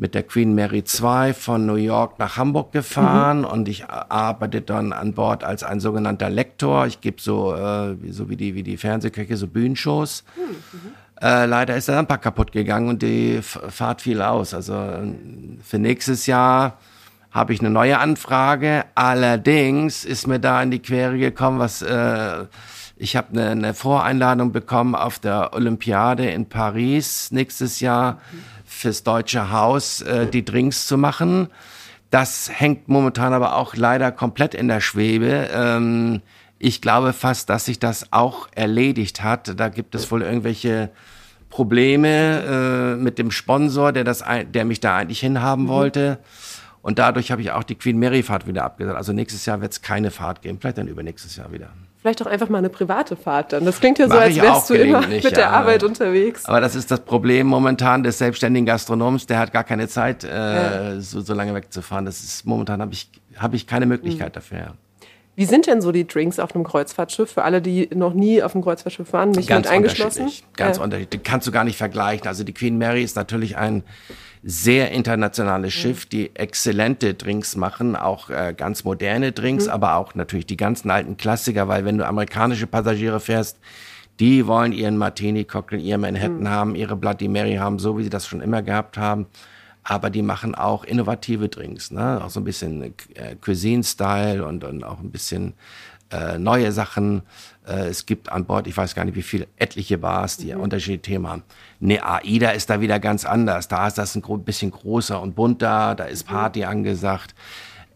[0.01, 3.45] mit der Queen Mary 2 von New York nach Hamburg gefahren mhm.
[3.45, 6.87] und ich arbeite dann an Bord als ein sogenannter Lektor.
[6.87, 10.25] Ich gebe so, äh, so wie die, wie die Fernsehköche, so Bühnenshows.
[10.37, 10.93] Mhm.
[11.21, 14.55] Äh, leider ist der Lampa kaputt gegangen und die Fahrt fiel aus.
[14.55, 14.75] Also
[15.63, 16.79] für nächstes Jahr
[17.31, 18.87] habe ich eine neue Anfrage.
[18.95, 22.47] Allerdings ist mir da in die Quere gekommen, was äh,
[22.97, 28.15] ich habe eine, eine Voreinladung bekommen auf der Olympiade in Paris nächstes Jahr.
[28.33, 31.49] Mhm fürs Deutsche Haus äh, die Drinks zu machen.
[32.11, 35.49] Das hängt momentan aber auch leider komplett in der Schwebe.
[35.53, 36.23] Ähm,
[36.59, 39.59] ich glaube fast, dass sich das auch erledigt hat.
[39.59, 40.91] Da gibt es wohl irgendwelche
[41.49, 45.69] Probleme äh, mit dem Sponsor, der das, der mich da eigentlich hinhaben mhm.
[45.69, 46.19] wollte.
[46.83, 48.97] Und dadurch habe ich auch die Queen Mary Fahrt wieder abgesagt.
[48.97, 50.59] Also nächstes Jahr wird es keine Fahrt geben.
[50.61, 51.71] Vielleicht dann übernächstes Jahr wieder.
[52.01, 53.67] Vielleicht auch einfach mal eine private Fahrt dann.
[53.67, 55.31] Das klingt ja so, als wärst du immer mit ja.
[55.31, 56.47] der Arbeit unterwegs.
[56.47, 59.27] Aber das ist das Problem momentan des selbstständigen Gastronoms.
[59.27, 61.01] Der hat gar keine Zeit, äh, ja.
[61.01, 62.07] so, so lange wegzufahren.
[62.07, 64.35] Das ist momentan habe ich habe ich keine Möglichkeit mhm.
[64.35, 64.75] dafür.
[65.37, 68.55] Wie sind denn so die Drinks auf einem Kreuzfahrtschiff für alle, die noch nie auf
[68.55, 70.23] einem Kreuzfahrtschiff waren, nicht Ganz mit eingeschlossen?
[70.23, 70.57] Unterschiedlich.
[70.57, 70.85] Ganz ja.
[70.85, 71.23] unterschiedlich.
[71.23, 72.27] Kannst du gar nicht vergleichen.
[72.27, 73.83] Also die Queen Mary ist natürlich ein
[74.43, 75.81] sehr internationales mhm.
[75.81, 79.73] Schiff, die exzellente Drinks machen, auch äh, ganz moderne Drinks, mhm.
[79.73, 83.59] aber auch natürlich die ganzen alten Klassiker, weil wenn du amerikanische Passagiere fährst,
[84.19, 86.49] die wollen ihren Martini-Cocktail, ihr Manhattan mhm.
[86.49, 89.27] haben, ihre Bloody Mary haben, so wie sie das schon immer gehabt haben.
[89.83, 92.23] Aber die machen auch innovative Drinks, ne?
[92.23, 92.83] auch so ein bisschen
[93.15, 95.55] äh, Cuisine-Style und, und auch ein bisschen
[96.11, 97.23] äh, neue Sachen.
[97.67, 100.61] Äh, es gibt an Bord, ich weiß gar nicht wie viele, etliche Bars, die mhm.
[100.61, 101.43] unterschiedliche Themen haben.
[101.79, 103.69] Ne, AIDA ist da wieder ganz anders.
[103.69, 106.33] Da ist das ein bisschen großer und bunter, da ist mhm.
[106.33, 107.35] Party angesagt.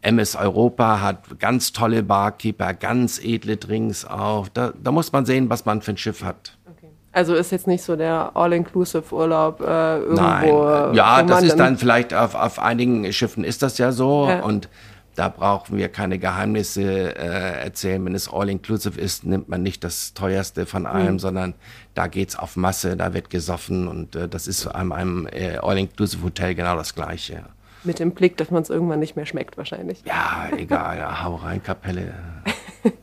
[0.03, 4.48] MS Europa hat ganz tolle Barkeeper, ganz edle Drinks auch.
[4.48, 6.59] Da, da muss man sehen, was man für ein Schiff hat.
[7.14, 10.64] Also ist jetzt nicht so der All-Inclusive-Urlaub äh, irgendwo.
[10.64, 10.94] Nein.
[10.94, 14.27] Ja, das ist dann vielleicht auf, auf einigen Schiffen ist das ja so.
[14.29, 14.42] Ja.
[14.42, 14.68] Und
[15.14, 16.83] da brauchen wir keine Geheimnisse
[17.16, 18.05] äh, erzählen.
[18.05, 21.18] Wenn es all-inclusive ist, nimmt man nicht das teuerste von allem, mhm.
[21.18, 21.55] sondern
[21.94, 26.22] da geht's auf Masse, da wird gesoffen und äh, das ist an einem äh, all-inclusive
[26.24, 27.44] Hotel genau das Gleiche.
[27.85, 30.03] Mit dem Blick, dass man es irgendwann nicht mehr schmeckt, wahrscheinlich.
[30.07, 32.14] Ja, egal, ja, hau rein, Kapelle.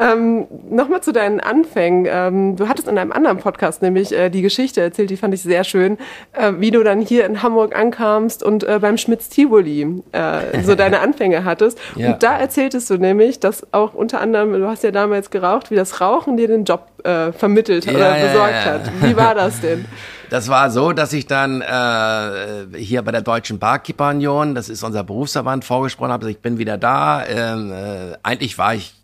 [0.00, 2.06] Ähm, Nochmal zu deinen Anfängen.
[2.08, 5.42] Ähm, du hattest in einem anderen Podcast nämlich äh, die Geschichte erzählt, die fand ich
[5.42, 5.98] sehr schön,
[6.32, 10.74] äh, wie du dann hier in Hamburg ankamst und äh, beim Schmitz Tivoli äh, so
[10.74, 11.78] deine Anfänge hattest.
[11.96, 12.12] Ja.
[12.12, 15.76] Und da erzähltest du nämlich, dass auch unter anderem, du hast ja damals geraucht, wie
[15.76, 18.90] das Rauchen dir den Job äh, vermittelt ja, oder besorgt ja, hat.
[19.02, 19.84] Wie war das denn?
[20.30, 24.84] Das war so, dass ich dann äh, hier bei der Deutschen Barkeeper Union, das ist
[24.84, 26.22] unser Berufsverband, vorgesprochen habe.
[26.22, 27.26] Also ich bin wieder da.
[27.26, 28.94] Ähm, äh, eigentlich war ich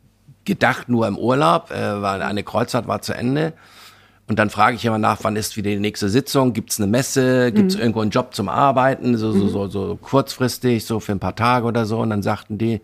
[0.46, 3.52] gedacht nur im Urlaub, äh, weil eine Kreuzfahrt war zu Ende.
[4.28, 6.52] Und dann frage ich immer nach, wann ist wieder die nächste Sitzung?
[6.52, 7.52] Gibt es eine Messe?
[7.52, 7.82] Gibt es mhm.
[7.82, 9.16] irgendwo einen Job zum Arbeiten?
[9.16, 9.48] So, so, mhm.
[9.50, 12.00] so, so kurzfristig, so für ein paar Tage oder so.
[12.00, 12.80] Und dann sagten die,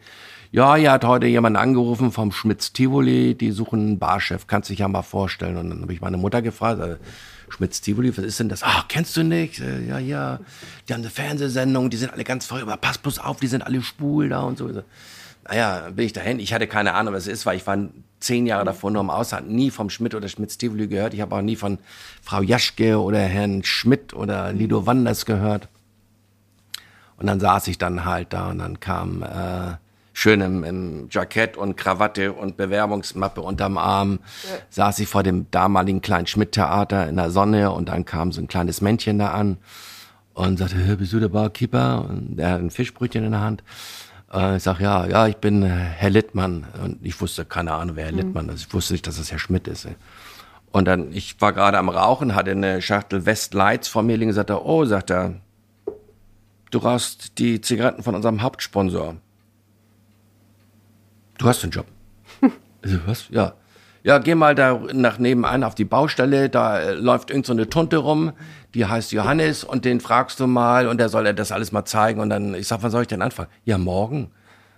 [0.52, 4.80] ja, hier hat heute jemand angerufen vom Schmitz Tivoli, die suchen einen Barchef, kannst dich
[4.80, 5.56] ja mal vorstellen.
[5.56, 6.96] Und dann habe ich meine Mutter gefragt, äh,
[7.48, 8.62] Schmitz Tivoli, was ist denn das?
[8.62, 9.60] Ach, kennst du nicht?
[9.60, 10.40] Äh, ja, ja,
[10.88, 13.62] die haben eine Fernsehsendung, die sind alle ganz voll, aber pass bloß auf, die sind
[13.62, 14.70] alle schwul da und so
[15.48, 16.38] naja, bin ich dahin.
[16.38, 17.78] Ich hatte keine Ahnung, was es ist, weil ich war
[18.20, 21.14] zehn Jahre davor nur im Ausland, nie vom Schmidt oder Schmidt-Stively gehört.
[21.14, 21.78] Ich habe auch nie von
[22.22, 25.68] Frau Jaschke oder Herrn Schmidt oder Lido Wanders gehört.
[27.16, 29.76] Und dann saß ich dann halt da und dann kam äh,
[30.12, 34.58] schön im, im Jackett und Krawatte und Bewerbungsmappe unterm Arm, ja.
[34.70, 38.48] saß ich vor dem damaligen kleinen Schmidt-Theater in der Sonne und dann kam so ein
[38.48, 39.58] kleines Männchen da an
[40.34, 42.06] und sagte, bist du der Barkeeper?
[42.08, 43.62] Und er hat ein Fischbrötchen in der Hand.
[44.32, 46.66] Äh, ich sag ja, ja, ich bin äh, Herr Littmann.
[46.82, 48.18] Und ich wusste keine Ahnung, wer Herr mhm.
[48.18, 48.66] Littmann ist.
[48.66, 49.86] Ich wusste nicht, dass das Herr Schmidt ist.
[50.70, 54.64] Und dann, ich war gerade am Rauchen, hatte eine Schachtel Westlights vor mir liegen, sagte,
[54.64, 55.34] oh, sagt er,
[56.70, 59.16] du rauchst die Zigaretten von unserem Hauptsponsor.
[61.36, 61.86] Du hast einen Job.
[63.06, 63.28] was?
[63.30, 63.54] Ja
[64.04, 67.68] ja, geh mal da nach nebenan auf die Baustelle, da äh, läuft irgend so eine
[67.68, 68.32] Tunte rum,
[68.74, 71.84] die heißt Johannes und den fragst du mal und der soll dir das alles mal
[71.84, 73.48] zeigen und dann, ich sag, wann soll ich denn anfangen?
[73.64, 74.30] Ja, morgen.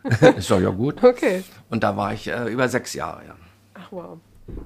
[0.36, 1.02] ist doch ja gut.
[1.02, 1.42] Okay.
[1.70, 3.34] Und da war ich äh, über sechs Jahre, ja.
[3.74, 4.18] Ach wow.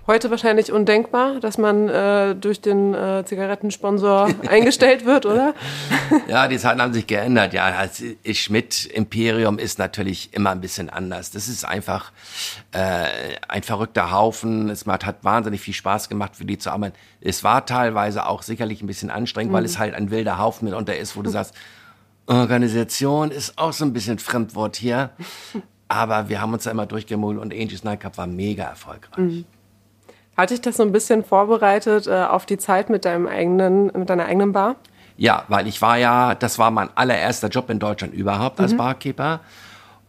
[0.08, 5.54] Heute wahrscheinlich undenkbar, dass man äh, durch den äh, Zigarettensponsor eingestellt wird, oder?
[6.28, 7.52] ja, die Zeiten haben sich geändert.
[7.52, 8.02] Ja, das
[8.36, 11.30] Schmidt-Imperium ist natürlich immer ein bisschen anders.
[11.30, 12.10] Das ist einfach
[12.72, 13.06] äh,
[13.46, 14.68] ein verrückter Haufen.
[14.68, 16.96] Es hat wahnsinnig viel Spaß gemacht, für die zu arbeiten.
[17.20, 19.56] Es war teilweise auch sicherlich ein bisschen anstrengend, mhm.
[19.58, 21.54] weil es halt ein wilder Haufen mitunter ist, wo du sagst,
[22.26, 25.10] Organisation ist auch so ein bisschen Fremdwort hier.
[25.86, 29.18] Aber wir haben uns da immer durchgemult und Angels Nightclub war mega erfolgreich.
[29.18, 29.44] Mhm.
[30.38, 34.08] Hat dich das so ein bisschen vorbereitet äh, auf die Zeit mit deinem eigenen, mit
[34.08, 34.76] deiner eigenen Bar?
[35.16, 38.76] Ja, weil ich war ja, das war mein allererster Job in Deutschland überhaupt als mhm.
[38.76, 39.40] Barkeeper.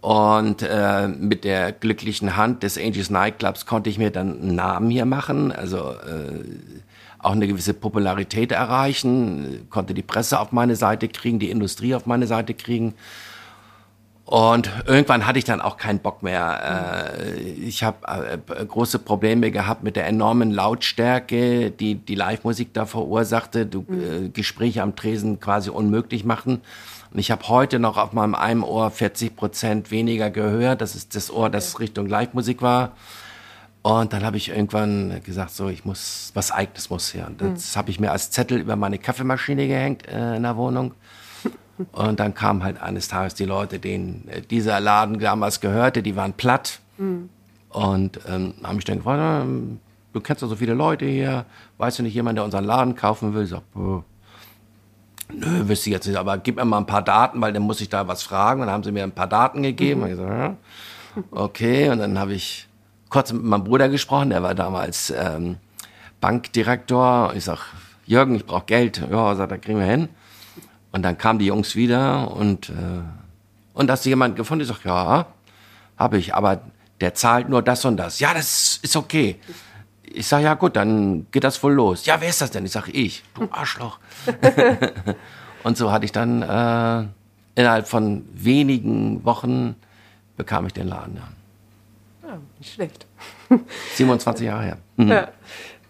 [0.01, 4.91] Und äh, mit der glücklichen Hand des Angels Nightclubs konnte ich mir dann einen Namen
[4.91, 6.45] hier machen, also äh,
[7.17, 12.05] auch eine gewisse Popularität erreichen, konnte die Presse auf meine Seite kriegen, die Industrie auf
[12.05, 12.93] meine Seite kriegen.
[14.29, 17.17] Und irgendwann hatte ich dann auch keinen Bock mehr.
[17.17, 22.85] Äh, ich habe äh, große Probleme gehabt mit der enormen Lautstärke, die die Live-Musik da
[22.85, 24.25] verursachte, du, mhm.
[24.27, 26.61] äh, Gespräche am Tresen quasi unmöglich machen.
[27.11, 30.81] Und ich habe heute noch auf meinem einen Ohr 40 Prozent weniger gehört.
[30.81, 32.91] Das ist das Ohr, das Richtung Live-Musik war.
[33.81, 37.25] Und dann habe ich irgendwann gesagt, so, ich muss, was Eigenes muss her.
[37.25, 37.79] Und das mhm.
[37.79, 40.93] habe ich mir als Zettel über meine Kaffeemaschine gehängt äh, in der Wohnung.
[41.91, 46.15] Und dann kamen halt eines Tages die Leute, denen äh, dieser Laden damals gehörte, die
[46.15, 46.79] waren platt.
[46.97, 47.29] Mhm.
[47.69, 49.45] Und ähm, haben mich dann gefragt, ah,
[50.13, 51.45] du kennst doch so viele Leute hier,
[51.77, 53.43] weißt du nicht jemand, der unseren Laden kaufen will?
[53.43, 54.01] Ich sag, nö,
[55.67, 57.89] wüsste ich jetzt nicht, aber gib mir mal ein paar Daten, weil dann muss ich
[57.89, 58.61] da was fragen.
[58.61, 60.01] Und dann haben sie mir ein paar Daten gegeben.
[60.01, 60.05] Mhm.
[60.05, 60.55] Und ich sag, ja,
[61.31, 62.67] okay, und dann habe ich
[63.09, 65.57] kurz mit meinem Bruder gesprochen, der war damals ähm,
[66.21, 67.33] Bankdirektor.
[67.35, 67.59] Ich sag,
[68.05, 69.01] Jürgen, ich brauche Geld.
[69.09, 70.09] Ja, sagt, da kriegen wir hin.
[70.91, 72.73] Und dann kamen die Jungs wieder und, äh,
[73.73, 74.63] und hast du jemanden gefunden?
[74.63, 75.27] Ich sag, ja,
[75.97, 76.61] habe ich, aber
[77.01, 78.19] der zahlt nur das und das.
[78.19, 79.39] Ja, das ist okay.
[80.03, 82.05] Ich sag, ja gut, dann geht das wohl los.
[82.05, 82.65] Ja, wer ist das denn?
[82.65, 83.23] Ich sag, ich.
[83.35, 83.99] Du Arschloch.
[85.63, 87.07] und so hatte ich dann äh,
[87.59, 89.75] innerhalb von wenigen Wochen
[90.35, 91.17] bekam ich den Laden.
[91.17, 92.29] Ja.
[92.29, 93.05] ja nicht schlecht.
[93.95, 94.77] 27 Jahre her.
[94.97, 95.07] Mhm.
[95.09, 95.27] Ja.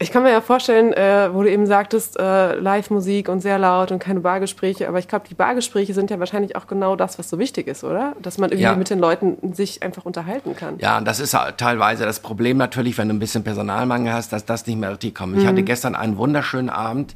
[0.02, 3.92] Ich kann mir ja vorstellen, äh, wo du eben sagtest, äh, Live-Musik und sehr laut
[3.92, 7.30] und keine Bargespräche, aber ich glaube, die Bargespräche sind ja wahrscheinlich auch genau das, was
[7.30, 8.16] so wichtig ist, oder?
[8.22, 8.76] Dass man irgendwie ja.
[8.76, 10.80] mit den Leuten sich einfach unterhalten kann.
[10.80, 14.46] Ja, und das ist teilweise das Problem natürlich, wenn du ein bisschen Personalmangel hast, dass
[14.46, 15.36] das nicht mehr richtig kommt.
[15.36, 15.42] Mhm.
[15.42, 17.14] Ich hatte gestern einen wunderschönen Abend.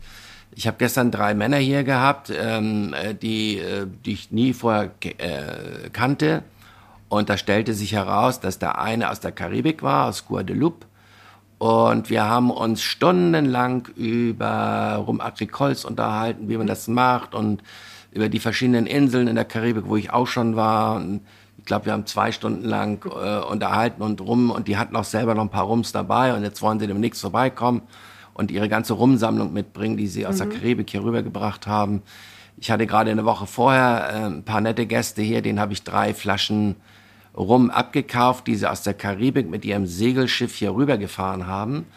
[0.54, 4.92] Ich habe gestern drei Männer hier gehabt, ähm, äh, die, äh, die ich nie vorher
[5.02, 6.44] äh, kannte.
[7.08, 10.86] Und da stellte sich heraus, dass der eine aus der Karibik war, aus Guadeloupe
[11.64, 17.64] und wir haben uns stundenlang über Rum Agricoles unterhalten, wie man das macht und
[18.12, 20.98] über die verschiedenen Inseln in der Karibik, wo ich auch schon war.
[20.98, 21.22] Und
[21.58, 25.06] ich glaube, wir haben zwei Stunden lang äh, unterhalten und rum und die hatten auch
[25.06, 27.84] selber noch ein paar Rums dabei und jetzt wollen sie demnächst vorbeikommen
[28.34, 30.50] und ihre ganze Rumsammlung mitbringen, die sie aus mhm.
[30.50, 32.02] der Karibik hier rübergebracht haben.
[32.58, 35.86] Ich hatte gerade eine Woche vorher äh, ein paar nette Gäste hier, denen habe ich
[35.86, 36.76] drei Flaschen
[37.36, 41.88] Rum abgekauft, die sie aus der Karibik mit ihrem Segelschiff hier rübergefahren haben.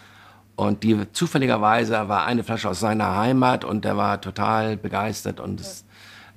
[0.57, 5.38] Und die zufälligerweise war eine Flasche aus seiner Heimat und der war total begeistert.
[5.38, 5.85] Und das,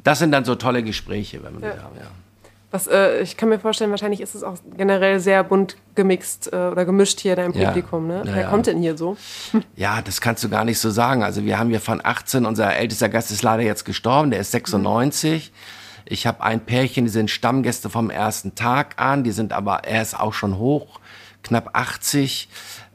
[0.04, 1.72] das sind dann so tolle Gespräche, wenn man ja.
[1.72, 2.08] die haben, ja.
[2.72, 6.56] Was, äh, ich kann mir vorstellen, wahrscheinlich ist es auch generell sehr bunt gemixt äh,
[6.56, 8.06] oder gemischt hier dein Publikum.
[8.06, 8.22] Ne?
[8.26, 8.50] Ja, Wer ja.
[8.50, 9.18] kommt denn hier so?
[9.76, 11.24] Ja, das kannst du gar nicht so sagen.
[11.24, 14.52] Also wir haben hier von 18, unser ältester Gast ist leider jetzt gestorben, der ist
[14.52, 15.52] 96.
[15.52, 15.79] Mhm.
[16.06, 20.02] Ich habe ein Pärchen, die sind Stammgäste vom ersten Tag an, die sind aber, er
[20.02, 21.00] ist auch schon hoch,
[21.44, 22.50] knapp 80.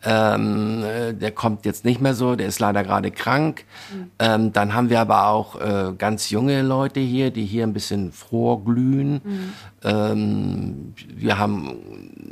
[0.07, 3.65] Ähm, äh, der kommt jetzt nicht mehr so, der ist leider gerade krank.
[3.93, 4.11] Mhm.
[4.19, 8.13] Ähm, dann haben wir aber auch äh, ganz junge Leute hier, die hier ein bisschen
[8.13, 9.23] vorglühen.
[9.25, 9.53] Mhm.
[9.83, 11.79] Ähm, wir haben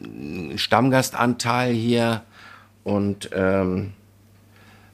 [0.04, 2.22] einen Stammgastanteil hier
[2.84, 3.94] und ähm,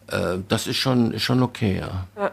[0.07, 2.07] äh, das ist schon, ist schon okay, ja.
[2.17, 2.31] ja.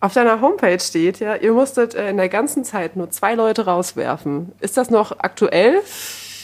[0.00, 3.66] Auf deiner Homepage steht ja, ihr musstet äh, in der ganzen Zeit nur zwei Leute
[3.66, 4.52] rauswerfen.
[4.60, 5.82] Ist das noch aktuell?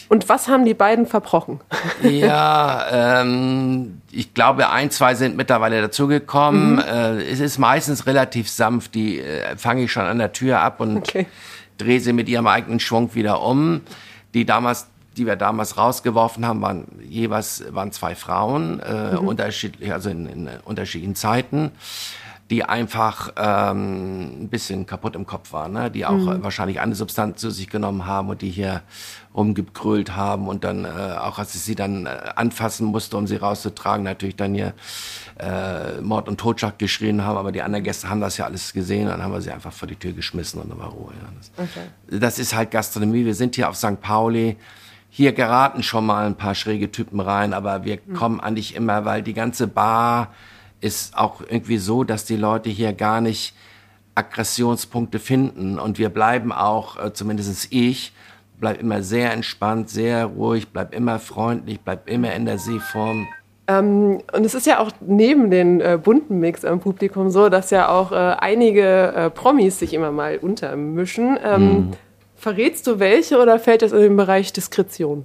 [0.09, 1.61] Und was haben die beiden verbrochen?
[2.03, 6.75] Ja, ähm, ich glaube, ein, zwei sind mittlerweile dazugekommen.
[6.75, 6.79] Mhm.
[6.81, 8.95] Äh, es ist meistens relativ sanft.
[8.95, 11.27] Die äh, fange ich schon an der Tür ab und okay.
[11.79, 13.81] drehe sie mit ihrem eigenen Schwung wieder um.
[14.35, 19.29] Die damals die wir damals rausgeworfen haben, waren jeweils waren zwei Frauen, äh, mhm.
[19.29, 21.73] unterschiedlich, also in, in unterschiedlichen Zeiten
[22.51, 25.91] die einfach ähm, ein bisschen kaputt im Kopf waren, ne?
[25.91, 26.45] die auch mhm.
[26.45, 28.83] wahrscheinlich eine Substanz zu sich genommen haben und die hier
[29.35, 33.37] rumgekrölt haben und dann äh, auch als ich sie dann äh, anfassen musste, um sie
[33.37, 34.75] rauszutragen, natürlich dann hier
[35.41, 39.09] äh, Mord und Totschlag geschrien haben, aber die anderen Gäste haben das ja alles gesehen,
[39.09, 41.13] dann haben wir sie einfach vor die Tür geschmissen und dann war Ruhe.
[41.21, 41.29] Ja.
[41.37, 42.21] Das, okay.
[42.21, 43.25] das ist halt Gastronomie.
[43.25, 44.01] Wir sind hier auf St.
[44.01, 44.57] Pauli.
[45.11, 48.15] hier geraten schon mal ein paar schräge Typen rein, aber wir mhm.
[48.15, 50.29] kommen eigentlich immer, weil die ganze Bar
[50.81, 53.55] ist auch irgendwie so, dass die Leute hier gar nicht
[54.15, 58.13] Aggressionspunkte finden und wir bleiben auch, äh, zumindest ich,
[58.59, 63.27] bleib immer sehr entspannt, sehr ruhig, bleib immer freundlich, bleib immer in der Seeform.
[63.69, 67.71] Ähm, und es ist ja auch neben den äh, bunten Mix am Publikum so, dass
[67.71, 71.39] ja auch äh, einige äh, Promis sich immer mal untermischen.
[71.43, 71.91] Ähm, mhm.
[72.37, 75.25] Verrätst du welche oder fällt das in den Bereich Diskretion?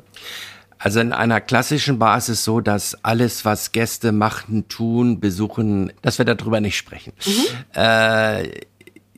[0.84, 5.94] Also in einer klassischen Bar ist es so, dass alles, was Gäste machen, tun, besuchen,
[6.02, 7.14] dass wir darüber nicht sprechen.
[7.24, 7.80] Mhm.
[7.80, 8.50] Äh,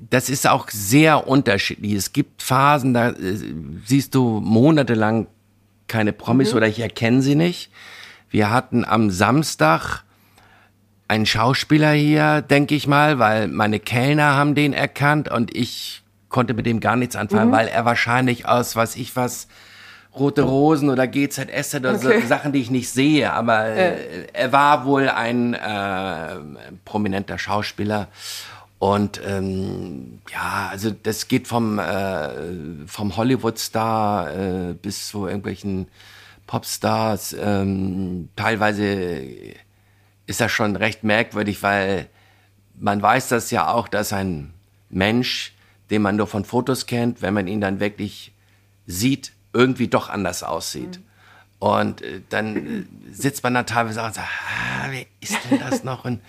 [0.10, 1.93] das ist auch sehr unterschiedlich.
[1.93, 3.38] Es gibt Phasen, da äh,
[3.86, 5.28] siehst du monatelang
[5.88, 6.58] keine Promis mhm.
[6.58, 7.71] oder ich erkenne sie nicht.
[8.30, 10.04] Wir hatten am Samstag
[11.08, 16.56] einen Schauspieler hier, denke ich mal, weil meine Kellner haben den erkannt und ich konnte
[16.56, 17.54] mit dem gar nichts anfangen, mhm.
[17.54, 19.47] weil er wahrscheinlich aus, was ich was,
[20.15, 22.21] Rote Rosen oder GZS oder okay.
[22.21, 24.28] so Sachen, die ich nicht sehe, aber äh.
[24.32, 26.36] er war wohl ein äh,
[26.86, 28.10] prominenter Schauspieler.
[28.78, 35.88] Und ähm, ja, also das geht vom, äh, vom Hollywood-Star äh, bis zu irgendwelchen
[36.47, 37.36] Popstars.
[37.39, 39.21] Ähm, teilweise
[40.26, 42.08] ist das schon recht merkwürdig, weil
[42.78, 44.54] man weiß das ja auch, dass ein
[44.89, 45.54] Mensch,
[45.89, 48.34] den man nur von Fotos kennt, wenn man ihn dann wirklich
[48.86, 50.97] sieht, irgendwie doch anders aussieht.
[50.97, 51.03] Mhm.
[51.59, 55.83] Und äh, dann äh, sitzt man da teilweise und sagt, ah, wer ist denn das
[55.83, 56.03] noch?
[56.03, 56.19] Und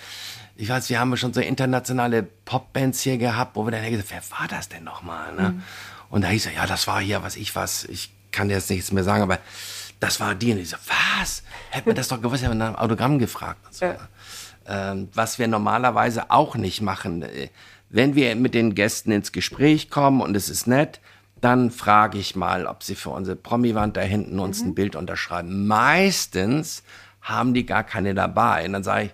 [0.57, 4.39] ich weiß, wir haben schon so internationale Popbands hier gehabt, wo wir dann gesagt wer
[4.39, 5.35] war das denn nochmal?
[5.35, 5.51] Ne?
[5.51, 5.63] Mhm.
[6.11, 8.71] Und da hieß er, ja, das war hier, was ich was, ich kann dir jetzt
[8.71, 9.39] nichts mehr sagen, aber
[9.99, 10.53] das war die.
[10.53, 10.77] Und ich so,
[11.19, 11.43] was?
[11.71, 13.75] Hätte man das doch gewusst, hätte man nach Autogramm gefragt.
[13.75, 13.87] So.
[13.87, 13.97] Ja.
[14.67, 17.23] Ähm, was wir normalerweise auch nicht machen.
[17.23, 17.49] Äh,
[17.91, 21.01] wenn wir mit den Gästen ins Gespräch kommen und es ist nett,
[21.45, 24.71] dann frage ich mal, ob sie für unsere Promi-Wand da hinten uns mhm.
[24.71, 25.67] ein Bild unterschreiben.
[25.67, 26.83] Meistens
[27.21, 28.65] haben die gar keine dabei.
[28.67, 29.11] Und dann sage ich,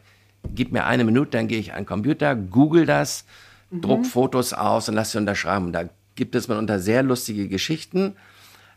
[0.55, 3.25] gib mir eine Minute, dann gehe ich an den Computer, google das,
[3.71, 3.81] mhm.
[3.81, 5.67] druck Fotos aus und lass sie unterschreiben.
[5.67, 8.15] Und da gibt es mitunter sehr lustige Geschichten.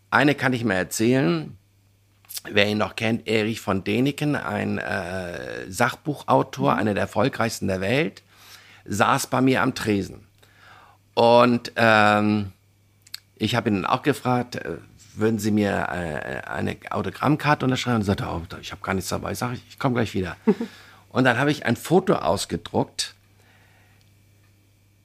[0.10, 1.58] Eine kann ich mir erzählen.
[2.50, 6.80] Wer ihn noch kennt, Erich von Däniken, ein äh, Sachbuchautor, mhm.
[6.80, 8.24] einer der erfolgreichsten der Welt,
[8.86, 10.28] saß bei mir am Tresen.
[11.14, 12.52] Und ähm,
[13.44, 14.78] ich habe ihn auch gefragt, äh,
[15.16, 17.98] würden Sie mir äh, eine Autogrammkarte unterschreiben?
[17.98, 19.34] Und er sagte, oh, ich habe gar nichts dabei.
[19.34, 20.38] Ich sage, ich komme gleich wieder.
[21.10, 23.14] Und dann habe ich ein Foto ausgedruckt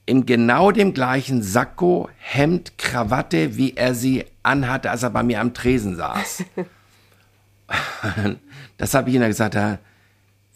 [0.07, 5.39] in genau dem gleichen Sakko, Hemd, Krawatte, wie er sie anhatte, als er bei mir
[5.39, 6.45] am Tresen saß.
[8.77, 9.55] das habe ich ihm dann gesagt,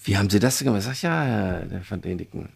[0.06, 0.80] wie haben Sie das gemacht?
[0.80, 2.50] Ich sage, ja, der von den dicken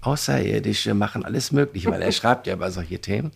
[0.00, 3.30] Außerirdische machen alles Mögliche, weil er schreibt ja über solche Themen.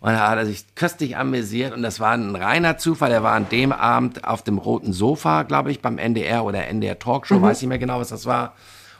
[0.00, 3.12] Und da hat er sich köstlich amüsiert und das war ein reiner Zufall.
[3.12, 6.98] Er war an dem Abend auf dem roten Sofa, glaube ich, beim NDR oder NDR
[6.98, 7.42] Talkshow, mhm.
[7.42, 8.54] weiß nicht mehr genau, was das war.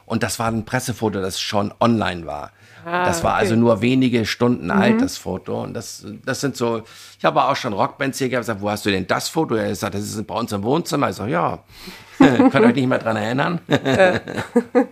[0.05, 2.51] Und das war ein Pressefoto, das schon online war.
[2.85, 3.43] Ah, das war okay.
[3.43, 4.71] also nur wenige Stunden mhm.
[4.73, 5.63] alt, das Foto.
[5.63, 6.83] Und das, das sind so,
[7.19, 9.55] ich habe auch schon Rockbands hier gehabt, gesagt, wo hast du denn das Foto?
[9.55, 11.11] Er sagt, das ist bei uns im Wohnzimmer.
[11.11, 11.59] Ich sage, ja,
[12.19, 13.61] könnt euch nicht mehr dran erinnern.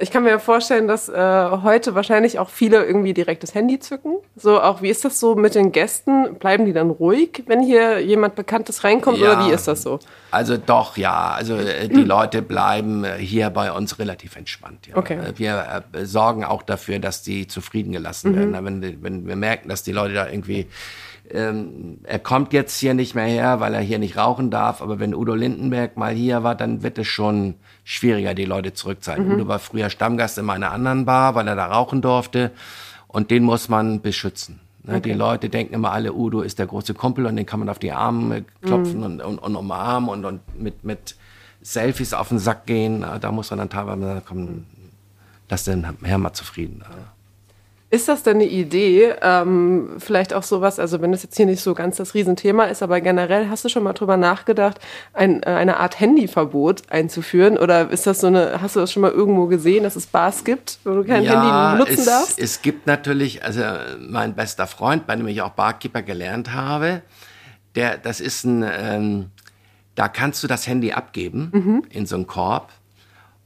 [0.00, 4.18] Ich kann mir vorstellen, dass äh, heute wahrscheinlich auch viele irgendwie direkt das Handy zücken.
[4.36, 6.36] So, auch wie ist das so mit den Gästen?
[6.36, 9.98] Bleiben die dann ruhig, wenn hier jemand Bekanntes reinkommt ja, oder wie ist das so?
[10.30, 11.32] Also doch, ja.
[11.32, 14.86] Also äh, die Leute bleiben äh, hier bei uns relativ entspannt.
[14.86, 14.96] Ja.
[14.96, 15.18] Okay.
[15.18, 18.52] Äh, wir äh, sorgen auch dafür, dass die zufrieden gelassen mhm.
[18.52, 18.82] werden.
[18.82, 20.68] Wenn, wenn wir merken, dass die Leute da irgendwie
[21.30, 24.82] ähm, er kommt jetzt hier nicht mehr her, weil er hier nicht rauchen darf.
[24.82, 29.28] Aber wenn Udo Lindenberg mal hier war, dann wird es schon schwieriger, die Leute zurückzuhalten.
[29.28, 29.34] Mhm.
[29.34, 32.50] Udo war früher Stammgast in meiner anderen Bar, weil er da rauchen durfte.
[33.06, 34.60] Und den muss man beschützen.
[34.84, 34.96] Ne?
[34.96, 35.10] Okay.
[35.10, 37.78] Die Leute denken immer alle, Udo ist der große Kumpel und den kann man auf
[37.78, 39.04] die Arme klopfen mhm.
[39.04, 41.16] und, und, und umarmen und, und mit, mit
[41.60, 43.04] Selfies auf den Sack gehen.
[43.20, 44.64] Da muss man dann teilweise sagen, komm,
[45.48, 46.82] lass den Herr mal zufrieden.
[46.88, 46.96] Ja.
[47.90, 51.62] Ist das denn eine Idee, ähm, vielleicht auch sowas, also wenn es jetzt hier nicht
[51.62, 54.78] so ganz das Riesenthema ist, aber generell hast du schon mal drüber nachgedacht,
[55.14, 57.56] ein, äh, eine Art Handyverbot einzuführen?
[57.56, 60.44] Oder ist das so eine, hast du das schon mal irgendwo gesehen, dass es Bars
[60.44, 62.38] gibt, wo du kein ja, Handy nutzen es, darfst?
[62.38, 63.62] Es gibt natürlich, also
[63.98, 67.00] mein bester Freund, bei dem ich auch Barkeeper gelernt habe,
[67.74, 69.30] der, das ist ein, ähm,
[69.94, 71.82] da kannst du das Handy abgeben mhm.
[71.88, 72.70] in so einen Korb,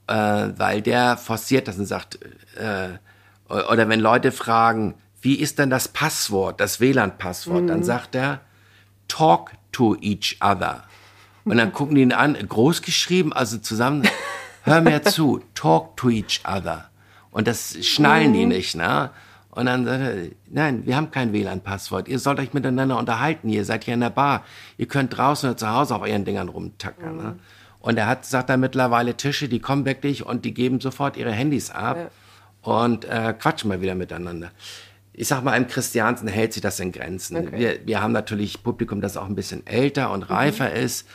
[0.08, 2.18] äh, weil der forciert das und sagt,
[2.56, 2.98] äh,
[3.52, 7.66] oder wenn Leute fragen, wie ist denn das Passwort, das WLAN-Passwort, mhm.
[7.68, 8.40] dann sagt er,
[9.08, 10.84] talk to each other.
[11.44, 14.08] Und dann gucken die ihn an, groß geschrieben, also zusammen,
[14.62, 16.90] hör mir zu, talk to each other.
[17.30, 18.34] Und das schnallen mhm.
[18.34, 19.10] die nicht, ne?
[19.50, 22.08] Und dann sagt er, nein, wir haben kein WLAN-Passwort.
[22.08, 23.50] Ihr sollt euch miteinander unterhalten.
[23.50, 24.44] Ihr seid hier in der Bar.
[24.78, 27.16] Ihr könnt draußen oder zu Hause auf euren Dingern rumtackern.
[27.16, 27.22] Mhm.
[27.22, 27.38] Ne?
[27.78, 31.32] Und er hat, sagt er mittlerweile Tische, die kommen wirklich und die geben sofort ihre
[31.32, 32.10] Handys ab ja.
[32.62, 34.50] Und äh, quatschen mal wieder miteinander.
[35.12, 37.36] Ich sag mal, im Christiansen hält sich das in Grenzen.
[37.36, 37.58] Okay.
[37.58, 40.76] Wir, wir haben natürlich Publikum, das auch ein bisschen älter und reifer mhm.
[40.76, 41.06] ist.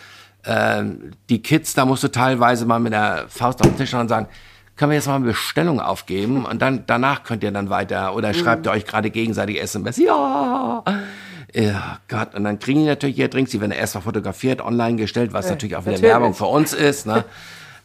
[0.46, 4.08] Ähm, die Kids, da musst du teilweise mal mit der Faust auf den Tisch und
[4.08, 4.28] sagen,
[4.76, 8.34] können wir jetzt mal eine Bestellung aufgeben und dann danach könnt ihr dann weiter oder
[8.36, 9.98] schreibt ihr euch gerade gegenseitig SMS.
[9.98, 10.84] Ja.
[11.54, 14.98] Ja, Gott, und dann kriegen die natürlich ihr Drinks, die werden erst mal fotografiert, online
[14.98, 16.12] gestellt, was ja, natürlich auch wieder natürlich.
[16.12, 17.26] Werbung für uns ist, ne?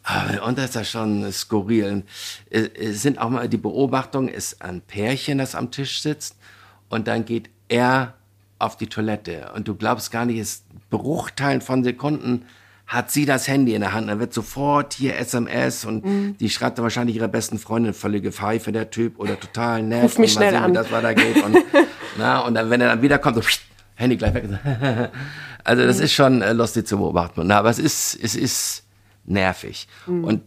[0.05, 2.05] Aber, und das ist ja schon skurril.
[2.51, 6.37] Es sind auch mal die Beobachtung, ist ein Pärchen, das am Tisch sitzt
[6.89, 8.15] und dann geht er
[8.59, 12.45] auf die Toilette und du glaubst gar nicht, es Bruchteilen von Sekunden
[12.87, 14.09] hat sie das Handy in der Hand.
[14.09, 16.37] Dann wird sofort hier SMS und mhm.
[16.39, 20.03] die schreibt dann wahrscheinlich ihrer besten Freundin völlige Pfeife, der Typ, oder total nett.
[20.03, 20.75] Ruf mich schnell sehen, an.
[20.75, 21.43] das weitergeht.
[21.43, 21.57] Und,
[22.19, 23.43] na, und dann, wenn er dann wiederkommt, so
[23.95, 24.45] Handy gleich weg.
[25.65, 26.05] also das mhm.
[26.05, 27.47] ist schon äh, lustig zu beobachten.
[27.47, 28.85] Na, aber es ist, es ist
[29.25, 29.89] nervig.
[30.07, 30.25] Mhm.
[30.25, 30.43] Und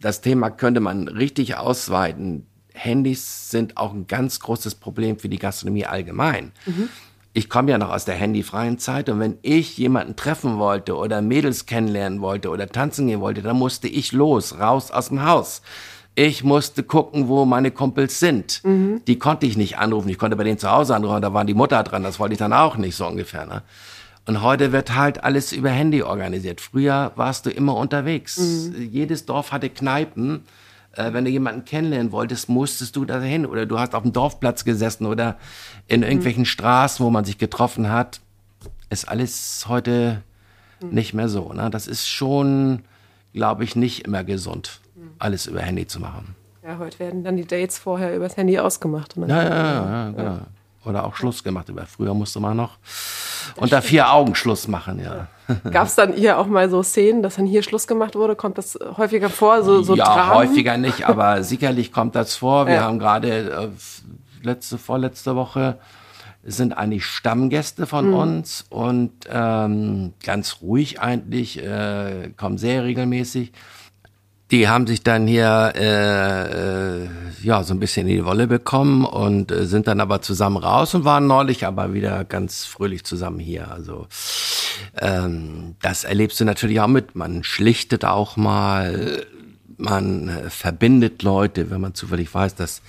[0.00, 2.46] das Thema könnte man richtig ausweiten.
[2.74, 6.52] Handys sind auch ein ganz großes Problem für die Gastronomie allgemein.
[6.66, 6.88] Mhm
[7.36, 11.20] ich komme ja noch aus der handyfreien Zeit und wenn ich jemanden treffen wollte oder
[11.20, 15.60] Mädels kennenlernen wollte oder tanzen gehen wollte, dann musste ich los, raus aus dem Haus.
[16.14, 18.64] Ich musste gucken, wo meine Kumpels sind.
[18.64, 19.02] Mhm.
[19.06, 20.08] Die konnte ich nicht anrufen.
[20.08, 22.02] Ich konnte bei denen zu Hause anrufen, da war die Mutter dran.
[22.02, 23.44] Das wollte ich dann auch nicht, so ungefähr.
[23.44, 23.62] Ne?
[24.26, 26.60] Und heute wird halt alles über Handy organisiert.
[26.60, 28.38] Früher warst du immer unterwegs.
[28.38, 28.90] Mhm.
[28.90, 30.42] Jedes Dorf hatte Kneipen
[30.96, 34.64] äh, wenn du jemanden kennenlernen wolltest, musstest du dahin oder du hast auf dem Dorfplatz
[34.64, 35.36] gesessen oder
[35.86, 36.06] in mhm.
[36.06, 36.46] irgendwelchen mhm.
[36.46, 38.20] Straßen, wo man sich getroffen hat.
[38.90, 40.22] Ist alles heute
[40.80, 40.90] mhm.
[40.90, 41.52] nicht mehr so.
[41.52, 41.70] Ne?
[41.70, 42.82] Das ist schon,
[43.32, 45.10] glaube ich, nicht immer gesund, mhm.
[45.18, 46.34] alles über Handy zu machen.
[46.64, 49.16] Ja, heute werden dann die Dates vorher übers Handy ausgemacht.
[49.16, 50.38] Ja, ja, ja, ja, genau.
[50.86, 51.68] Oder auch Schluss gemacht.
[51.68, 52.78] Über früher musste man noch
[53.56, 55.26] unter vier Augen Schluss machen, ja.
[55.70, 58.36] Gab es dann hier auch mal so Szenen, dass dann hier Schluss gemacht wurde?
[58.36, 59.62] Kommt das häufiger vor?
[59.62, 60.34] So, so ja, Dramen?
[60.34, 62.66] häufiger nicht, aber sicherlich kommt das vor.
[62.66, 62.82] Wir ja.
[62.82, 63.68] haben gerade äh,
[64.42, 65.78] letzte, vorletzte Woche
[66.44, 68.14] sind eigentlich Stammgäste von mhm.
[68.14, 73.52] uns und ähm, ganz ruhig eigentlich, äh, kommen sehr regelmäßig.
[74.50, 77.08] Die haben sich dann hier äh, äh,
[77.42, 80.94] ja so ein bisschen in die Wolle bekommen und äh, sind dann aber zusammen raus
[80.94, 83.70] und waren neulich aber wieder ganz fröhlich zusammen hier.
[83.72, 84.06] Also
[84.98, 87.16] ähm, das erlebst du natürlich auch mit.
[87.16, 89.26] Man schlichtet auch mal,
[89.76, 92.82] man äh, verbindet Leute, wenn man zufällig weiß, dass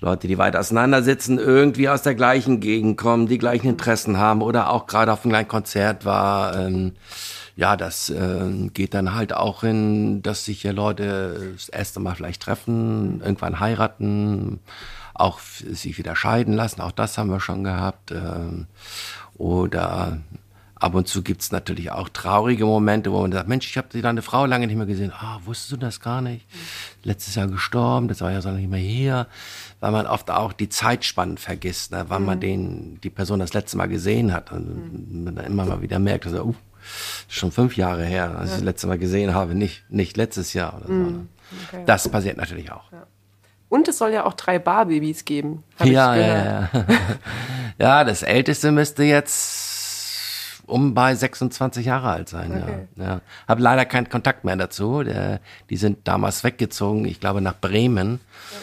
[0.00, 4.42] Leute, die weit auseinander sitzen, irgendwie aus der gleichen Gegend kommen, die gleichen Interessen haben
[4.42, 6.54] oder auch gerade auf einem kleinen Konzert war.
[6.58, 6.92] Ähm,
[7.56, 12.14] ja, das äh, geht dann halt auch in, dass sich hier Leute das erste Mal
[12.14, 14.60] vielleicht treffen, irgendwann heiraten,
[15.14, 16.82] auch sich wieder scheiden lassen.
[16.82, 18.10] Auch das haben wir schon gehabt.
[18.10, 18.66] Äh,
[19.38, 20.18] oder
[20.74, 24.20] ab und zu gibt's natürlich auch traurige Momente, wo man sagt, Mensch, ich habe deine
[24.20, 25.12] Frau lange nicht mehr gesehen.
[25.18, 26.46] Ah, wusstest du das gar nicht?
[27.02, 29.26] Letztes Jahr gestorben, das war ja so nicht mehr hier.
[29.80, 32.04] Weil man oft auch die Zeitspannen vergisst, ne?
[32.08, 32.26] wann mhm.
[32.26, 34.52] man den, die Person das letzte Mal gesehen hat.
[34.52, 35.24] Und mhm.
[35.24, 36.54] man dann immer mal wieder merkt, also, uh,
[37.28, 38.44] schon fünf Jahre her, als ja.
[38.44, 40.92] ich das letzte Mal gesehen habe, nicht, nicht letztes Jahr oder so.
[40.92, 41.28] Mhm.
[41.68, 41.82] Okay.
[41.86, 42.90] Das passiert natürlich auch.
[42.92, 43.06] Ja.
[43.68, 45.64] Und es soll ja auch drei Barbabys geben.
[45.82, 46.70] Ja, ja, ja,
[47.78, 48.04] ja.
[48.04, 52.62] das älteste müsste jetzt um bei 26 Jahre alt sein.
[52.62, 52.86] Okay.
[52.96, 53.20] Ja, ja.
[53.48, 55.02] Habe leider keinen Kontakt mehr dazu.
[55.02, 58.20] Der, die sind damals weggezogen, ich glaube nach Bremen.
[58.52, 58.58] Ja.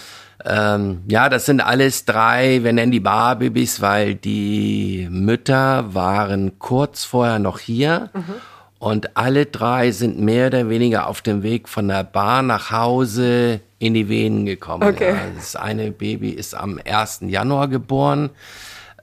[0.45, 7.05] Ähm, ja, das sind alles drei, wir nennen die Barbabys, weil die Mütter waren kurz
[7.05, 8.09] vorher noch hier.
[8.13, 8.33] Mhm.
[8.79, 13.61] Und alle drei sind mehr oder weniger auf dem Weg von der Bar nach Hause
[13.79, 14.83] in die Venen gekommen.
[14.83, 15.13] Okay.
[15.13, 17.21] Ja, das eine Baby ist am 1.
[17.27, 18.29] Januar geboren.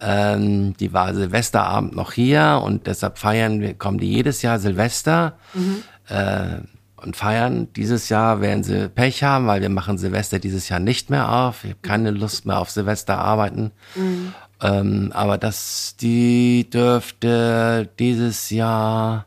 [0.03, 5.39] Ähm, die war Silvesterabend noch hier und deshalb feiern wir, kommen die jedes Jahr Silvester.
[5.55, 5.83] Mhm.
[6.09, 6.61] Äh,
[7.05, 7.69] und feiern.
[7.77, 11.65] Dieses Jahr werden sie Pech haben, weil wir machen Silvester dieses Jahr nicht mehr auf.
[11.65, 13.71] Ich habe keine Lust mehr auf Silvester arbeiten.
[13.95, 14.35] Mhm.
[14.63, 19.27] Ähm, aber das, die dürfte dieses Jahr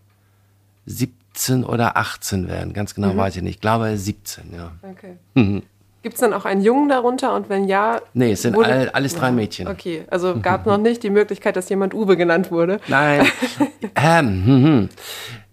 [0.85, 2.73] 17 oder 18 werden.
[2.73, 3.17] Ganz genau mhm.
[3.17, 3.55] weiß ich nicht.
[3.55, 4.71] Ich glaube 17, ja.
[4.83, 5.17] Okay.
[5.33, 5.63] Mhm.
[6.03, 8.01] Gibt es dann auch einen Jungen darunter und wenn ja?
[8.13, 9.69] Nee, es sind wurde, all, alles drei Mädchen.
[9.69, 12.81] Okay, also gab noch nicht die Möglichkeit, dass jemand Uwe genannt wurde.
[12.89, 13.25] Nein.
[13.95, 14.89] ähm, hm, hm.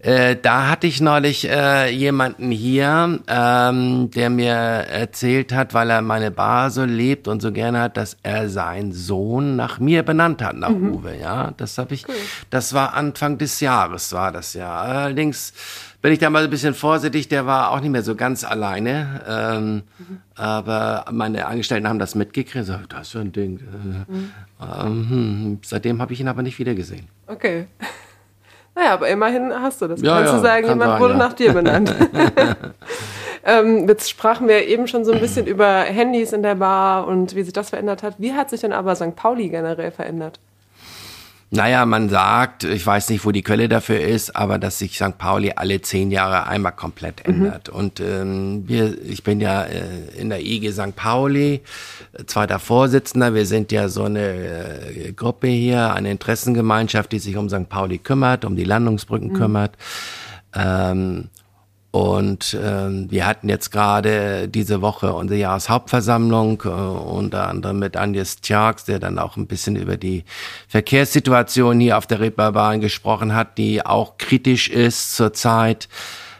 [0.03, 6.01] Äh, da hatte ich neulich äh, jemanden hier, ähm, der mir erzählt hat, weil er
[6.01, 10.41] meine Bar so lebt und so gerne hat, dass er seinen Sohn nach mir benannt
[10.41, 10.93] hat, nach mhm.
[10.93, 11.17] Uwe.
[11.21, 12.07] Ja, das habe ich.
[12.07, 12.15] Cool.
[12.49, 14.75] Das war Anfang des Jahres, war das ja.
[14.75, 15.53] Allerdings
[16.01, 17.27] bin ich da mal ein bisschen vorsichtig.
[17.27, 19.21] Der war auch nicht mehr so ganz alleine.
[19.27, 20.17] Ähm, mhm.
[20.33, 22.65] Aber meine Angestellten haben das mitgekriegt.
[22.65, 23.59] So, das ist so ein Ding.
[24.07, 24.31] Mhm.
[24.59, 27.07] Ähm, seitdem habe ich ihn aber nicht wieder gesehen.
[27.27, 27.67] Okay.
[28.75, 30.01] Naja, aber immerhin hast du das.
[30.01, 31.19] Ja, Kannst ja, du sagen, kann jemand sein, wurde ja.
[31.19, 31.93] nach dir benannt.
[33.43, 37.35] ähm, jetzt sprachen wir eben schon so ein bisschen über Handys in der Bar und
[37.35, 38.15] wie sich das verändert hat.
[38.17, 39.15] Wie hat sich denn aber St.
[39.15, 40.39] Pauli generell verändert?
[41.53, 45.17] Naja, man sagt, ich weiß nicht, wo die Quelle dafür ist, aber dass sich St.
[45.17, 47.33] Pauli alle zehn Jahre einmal komplett mhm.
[47.33, 47.67] ändert.
[47.67, 49.81] Und ähm, wir, ich bin ja äh,
[50.17, 50.95] in der IG St.
[50.95, 51.55] Pauli,
[52.13, 53.33] äh, zweiter Vorsitzender.
[53.33, 57.67] Wir sind ja so eine äh, Gruppe hier, eine Interessengemeinschaft, die sich um St.
[57.67, 59.33] Pauli kümmert, um die Landungsbrücken mhm.
[59.33, 59.75] kümmert.
[60.55, 61.27] Ähm,
[61.91, 68.39] und äh, wir hatten jetzt gerade diese Woche unsere Jahreshauptversammlung, äh, unter anderem mit Agnes
[68.39, 70.23] Tjarks, der dann auch ein bisschen über die
[70.69, 75.89] Verkehrssituation hier auf der Reeperbahn gesprochen hat, die auch kritisch ist zurzeit,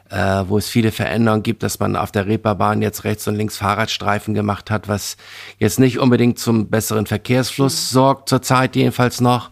[0.10, 3.58] äh, wo es viele Veränderungen gibt, dass man auf der Reeperbahn jetzt rechts und links
[3.58, 5.18] Fahrradstreifen gemacht hat, was
[5.60, 9.49] jetzt nicht unbedingt zum besseren Verkehrsfluss sorgt, zurzeit jedenfalls noch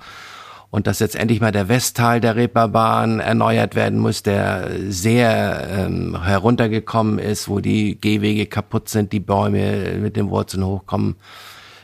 [0.71, 6.23] und dass jetzt endlich mal der Westteil der Reeperbahn erneuert werden muss, der sehr ähm,
[6.23, 11.15] heruntergekommen ist, wo die Gehwege kaputt sind, die Bäume mit den Wurzeln hochkommen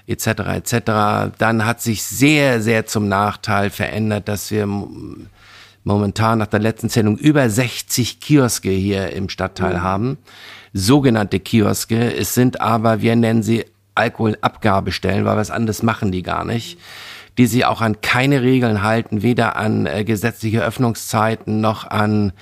[0.06, 0.28] etc.
[0.28, 1.36] etc.
[1.40, 4.68] Dann hat sich sehr, sehr zum Nachteil verändert, dass wir
[5.84, 9.82] momentan nach der letzten Zählung über 60 Kioske hier im Stadtteil mhm.
[9.82, 10.18] haben,
[10.74, 12.16] sogenannte Kioske.
[12.16, 13.66] Es sind aber, wir nennen sie
[13.96, 16.78] Alkoholabgabestellen, weil was anderes machen die gar nicht.
[16.78, 22.34] Mhm die sich auch an keine Regeln halten, weder an äh, gesetzliche Öffnungszeiten noch an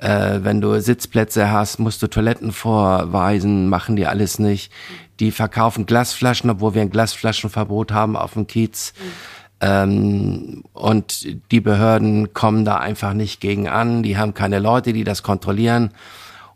[0.00, 4.72] äh, wenn du Sitzplätze hast, musst du Toiletten vorweisen, machen die alles nicht.
[5.20, 8.94] Die verkaufen Glasflaschen, obwohl wir ein Glasflaschenverbot haben auf dem Kiez.
[8.96, 9.04] Mhm.
[9.60, 14.02] Ähm, und die Behörden kommen da einfach nicht gegen an.
[14.02, 15.90] Die haben keine Leute, die das kontrollieren.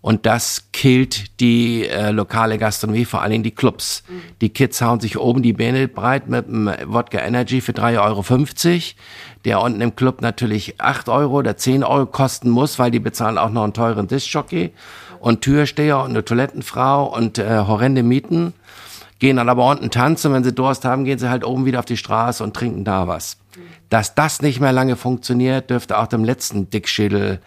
[0.05, 4.03] Und das killt die äh, lokale Gastronomie, vor allen Dingen die Clubs.
[4.07, 4.21] Mhm.
[4.43, 8.81] Die Kids hauen sich oben die Beine breit mit einem Wodka Energy für 3,50 Euro,
[9.47, 13.39] der unten im Club natürlich 8 Euro oder 10 Euro kosten muss, weil die bezahlen
[13.39, 14.75] auch noch einen teuren Diskjockey
[15.21, 18.53] und Türsteher und eine Toilettenfrau und äh, horrende Mieten.
[19.21, 21.87] Gehen dann aber unten tanzen, wenn sie Durst haben, gehen sie halt oben wieder auf
[21.87, 23.39] die Straße und trinken da was.
[23.57, 23.61] Mhm.
[23.89, 27.41] Dass das nicht mehr lange funktioniert, dürfte auch dem letzten Dickschädel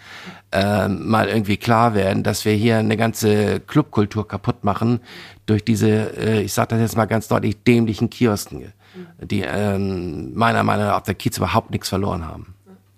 [0.51, 5.01] äh, mal irgendwie klar werden, dass wir hier eine ganze Clubkultur kaputt machen
[5.45, 8.73] durch diese, äh, ich sage das jetzt mal ganz deutlich, dämlichen Kiosken,
[9.19, 12.55] die ähm, meiner Meinung nach auf der Kiez überhaupt nichts verloren haben.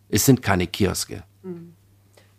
[0.09, 1.23] Es sind keine Kioske.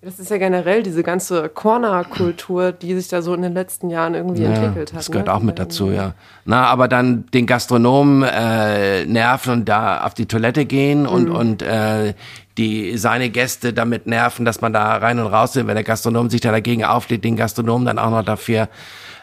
[0.02, 4.14] Das ist ja generell diese ganze Corner-Kultur, die sich da so in den letzten Jahren
[4.14, 5.00] irgendwie ja, entwickelt hat.
[5.00, 5.34] Das gehört ne?
[5.34, 6.14] auch mit dazu, ja.
[6.46, 11.34] Na, aber dann den Gastronomen äh, nerven und da auf die Toilette gehen und, mhm.
[11.34, 12.14] und äh,
[12.56, 16.30] die seine Gäste damit nerven, dass man da rein und raus will, wenn der Gastronom
[16.30, 18.70] sich da dagegen auflädt, den Gastronomen dann auch noch dafür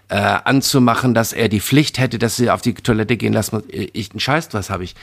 [0.09, 3.63] äh, anzumachen, dass er die Pflicht hätte, dass sie auf die Toilette gehen lassen.
[3.69, 4.95] Ich einen Scheiß, was habe ich?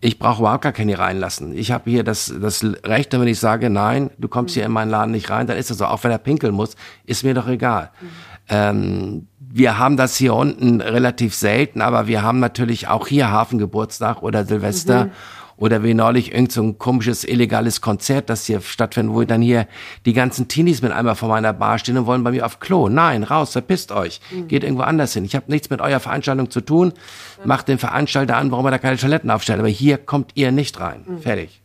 [0.00, 1.56] Ich brauche überhaupt gar keine reinlassen.
[1.56, 4.90] Ich habe hier das das Recht, wenn ich sage, nein, du kommst hier in meinen
[4.90, 5.86] Laden nicht rein, dann ist das so.
[5.86, 7.90] Auch wenn er pinkeln muss, ist mir doch egal.
[8.00, 8.08] Mhm.
[8.48, 14.22] Ähm, wir haben das hier unten relativ selten, aber wir haben natürlich auch hier Hafengeburtstag
[14.22, 15.06] oder Silvester.
[15.06, 15.10] Mhm
[15.60, 19.68] oder wie neulich irgend so ein komisches illegales Konzert, das hier stattfindet, wo dann hier
[20.06, 22.88] die ganzen Teenies mit einmal vor meiner Bar stehen und wollen bei mir auf Klo.
[22.88, 24.20] Nein, raus, verpisst euch.
[24.30, 24.48] Mhm.
[24.48, 25.24] Geht irgendwo anders hin.
[25.24, 26.94] Ich habe nichts mit eurer Veranstaltung zu tun.
[27.44, 29.58] Macht den Veranstalter an, warum er da keine Toiletten aufstellt.
[29.58, 31.04] Aber hier kommt ihr nicht rein.
[31.06, 31.20] Mhm.
[31.20, 31.60] Fertig.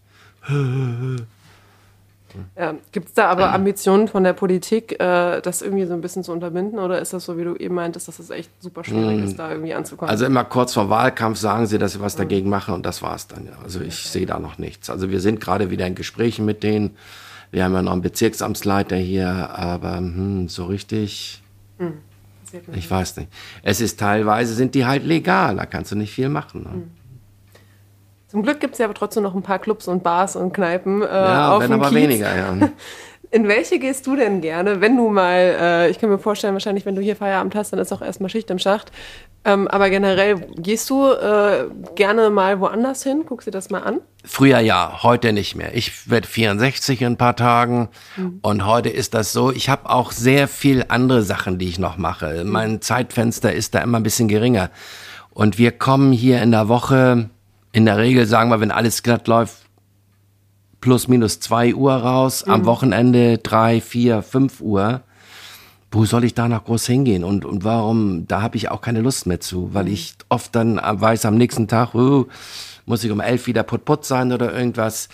[2.58, 6.24] Ja, Gibt es da aber Ambitionen von der Politik, äh, das irgendwie so ein bisschen
[6.24, 6.80] zu unterbinden?
[6.80, 9.38] Oder ist das so, wie du eben meintest, dass es echt super schwierig ist, hm.
[9.38, 10.10] da irgendwie anzukommen?
[10.10, 13.16] Also immer kurz vor Wahlkampf sagen sie, dass sie was dagegen machen und das war
[13.16, 13.46] es dann.
[13.46, 13.54] Ja.
[13.64, 14.08] Also ich okay.
[14.10, 14.90] sehe da noch nichts.
[14.90, 16.92] Also wir sind gerade wieder in Gesprächen mit denen.
[17.52, 21.42] Wir haben ja noch einen Bezirksamtsleiter hier, aber hm, so richtig...
[21.78, 21.94] Hm.
[22.74, 23.30] Ich weiß nicht.
[23.64, 26.64] Es ist teilweise sind die halt legal, da kannst du nicht viel machen.
[26.64, 26.70] Ne?
[26.70, 26.92] Hm.
[28.36, 31.02] Zum Glück gibt es ja aber trotzdem noch ein paar Clubs und Bars und Kneipen.
[31.02, 31.96] Äh, ja, auf wenn aber Kiez.
[31.96, 32.54] weniger, ja.
[33.32, 36.86] In welche gehst du denn gerne, wenn du mal, äh, ich kann mir vorstellen, wahrscheinlich,
[36.86, 38.92] wenn du hier Feierabend hast, dann ist auch erstmal Schicht im Schacht.
[39.46, 43.24] Ähm, aber generell, gehst du äh, gerne mal woanders hin?
[43.26, 44.02] Guckst dir das mal an?
[44.26, 45.74] Früher ja, heute nicht mehr.
[45.74, 48.40] Ich werde 64 in ein paar Tagen mhm.
[48.42, 49.50] und heute ist das so.
[49.54, 52.44] Ich habe auch sehr viel andere Sachen, die ich noch mache.
[52.44, 52.52] Mhm.
[52.52, 54.72] Mein Zeitfenster ist da immer ein bisschen geringer.
[55.30, 57.30] Und wir kommen hier in der Woche
[57.76, 59.58] in der Regel sagen wir, wenn alles glatt läuft,
[60.80, 62.54] plus minus zwei Uhr raus, mhm.
[62.54, 65.02] am Wochenende drei, vier, fünf Uhr.
[65.92, 67.26] Wo soll ich da noch groß hingehen?
[67.26, 68.28] Und, und warum?
[68.28, 69.92] Da habe ich auch keine Lust mehr zu, weil mhm.
[69.92, 72.28] ich oft dann weiß, am nächsten Tag, uh,
[72.86, 75.10] muss ich um elf wieder putt, putt sein oder irgendwas.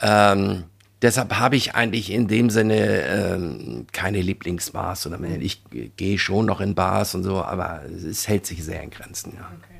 [0.00, 0.62] Ähm,
[1.02, 5.60] deshalb habe ich eigentlich in dem Sinne ähm, keine Lieblingsbars oder ich
[5.96, 9.50] gehe schon noch in Bars und so, aber es hält sich sehr in Grenzen, ja.
[9.58, 9.75] Okay.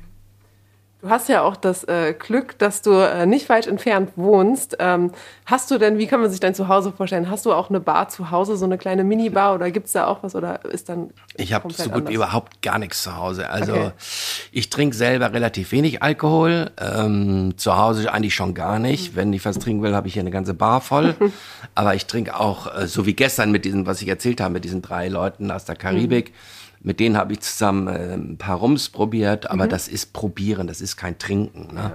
[1.07, 4.75] Du hast ja auch das äh, Glück, dass du äh, nicht weit entfernt wohnst.
[4.79, 5.11] Ähm,
[5.45, 7.29] hast du denn, wie kann man sich dein Zuhause vorstellen?
[7.29, 10.05] Hast du auch eine Bar zu Hause, so eine kleine Minibar oder gibt es da
[10.05, 11.11] auch was oder ist dann.
[11.37, 13.49] Ich habe so gut wie überhaupt gar nichts zu Hause.
[13.49, 13.91] Also okay.
[14.51, 16.71] ich trinke selber relativ wenig Alkohol.
[16.77, 19.15] Ähm, zu Hause eigentlich schon gar nicht.
[19.15, 21.15] Wenn ich was trinken will, habe ich hier eine ganze Bar voll.
[21.73, 24.65] Aber ich trinke auch, äh, so wie gestern mit diesen, was ich erzählt habe, mit
[24.65, 26.31] diesen drei Leuten aus der Karibik.
[26.31, 29.69] Mhm mit denen habe ich zusammen äh, ein paar Rums probiert, aber mhm.
[29.69, 31.73] das ist Probieren, das ist kein Trinken.
[31.73, 31.91] Ne?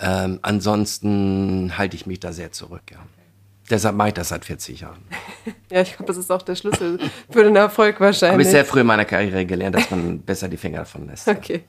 [0.00, 0.24] Ja.
[0.24, 2.98] Ähm, ansonsten halte ich mich da sehr zurück, ja.
[3.70, 5.02] Deshalb mache ich das seit 40 Jahren.
[5.70, 6.98] ja, ich glaube, das ist auch der Schlüssel
[7.30, 8.32] für den Erfolg wahrscheinlich.
[8.32, 11.28] Habe ich sehr früh in meiner Karriere gelernt, dass man besser die Finger davon lässt.
[11.28, 11.64] Okay.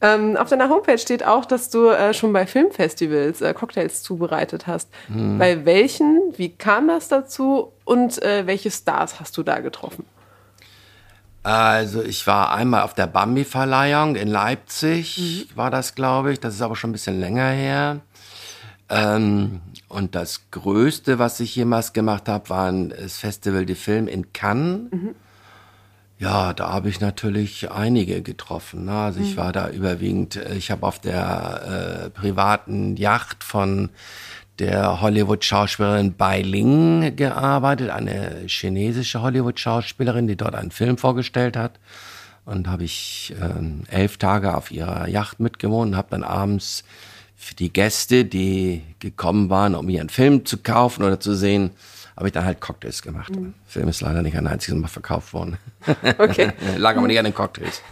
[0.00, 4.66] Ähm, auf deiner Homepage steht auch, dass du äh, schon bei Filmfestivals äh, Cocktails zubereitet
[4.66, 4.90] hast.
[5.06, 5.38] Hm.
[5.38, 6.20] Bei welchen?
[6.36, 7.72] Wie kam das dazu?
[7.84, 10.04] Und äh, welche Stars hast du da getroffen?
[11.44, 15.18] Also ich war einmal auf der Bambi-Verleihung in Leipzig,
[15.52, 15.56] mhm.
[15.56, 16.40] war das, glaube ich.
[16.40, 18.00] Das ist aber schon ein bisschen länger her.
[18.88, 24.32] Ähm, und das Größte, was ich jemals gemacht habe, war das Festival de Film in
[24.32, 24.90] Cannes.
[24.90, 25.14] Mhm.
[26.18, 28.86] Ja, da habe ich natürlich einige getroffen.
[28.86, 28.92] Ne?
[28.92, 29.26] Also mhm.
[29.26, 33.90] ich war da überwiegend, äh, ich habe auf der äh, privaten Yacht von
[34.58, 41.78] der Hollywood-Schauspielerin Bai Ling gearbeitet, eine chinesische Hollywood-Schauspielerin, die dort einen Film vorgestellt hat.
[42.44, 46.84] Und habe ich äh, elf Tage auf ihrer Yacht mitgewohnt und habe dann abends
[47.36, 51.70] für die Gäste, die gekommen waren, um ihren Film zu kaufen oder zu sehen,
[52.16, 53.34] habe ich dann halt Cocktails gemacht.
[53.34, 53.54] Mhm.
[53.66, 55.58] Der Film ist leider nicht ein einziges Mal verkauft worden.
[56.18, 56.52] Okay.
[56.76, 57.82] Lag aber nicht an den Cocktails.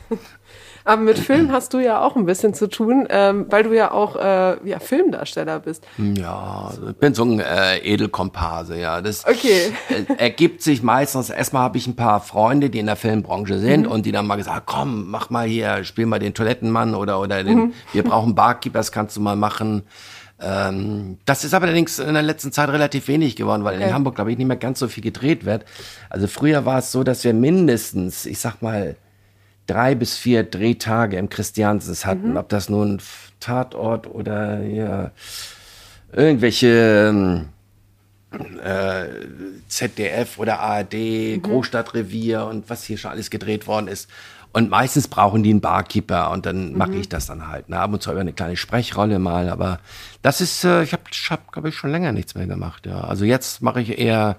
[0.84, 3.92] Aber mit Film hast du ja auch ein bisschen zu tun, ähm, weil du ja
[3.92, 5.84] auch äh, ja, Filmdarsteller bist.
[5.98, 9.00] Ja, also ich bin so ein äh, Edelkomparse, ja.
[9.00, 9.72] Das okay.
[9.88, 13.86] äh, ergibt sich meistens, erstmal habe ich ein paar Freunde, die in der Filmbranche sind
[13.86, 13.92] mhm.
[13.92, 17.44] und die dann mal gesagt, komm, mach mal hier, spiel mal den Toilettenmann oder, oder
[17.44, 17.72] den, mhm.
[17.92, 19.82] wir brauchen Barkeeper, das kannst du mal machen.
[20.40, 23.88] Ähm, das ist aber allerdings in der letzten Zeit relativ wenig geworden, weil okay.
[23.88, 25.64] in Hamburg, glaube ich, nicht mehr ganz so viel gedreht wird.
[26.10, 28.96] Also früher war es so, dass wir mindestens, ich sag mal,
[29.66, 32.30] drei bis vier Drehtage im Christiansens hatten.
[32.30, 32.36] Mhm.
[32.36, 33.00] Ob das nun
[33.40, 35.10] Tatort oder ja,
[36.12, 37.48] irgendwelche ähm,
[38.62, 39.06] äh,
[39.68, 41.42] ZDF oder ARD, mhm.
[41.42, 44.08] Großstadtrevier und was hier schon alles gedreht worden ist.
[44.54, 46.78] Und meistens brauchen die einen Barkeeper und dann mhm.
[46.78, 47.70] mache ich das dann halt.
[47.70, 47.78] Ne?
[47.78, 49.80] Ab und zu über eine kleine Sprechrolle mal, aber
[50.20, 52.86] das ist, äh, ich habe, hab, glaube ich, schon länger nichts mehr gemacht.
[52.86, 53.00] Ja.
[53.00, 54.36] Also jetzt mache ich eher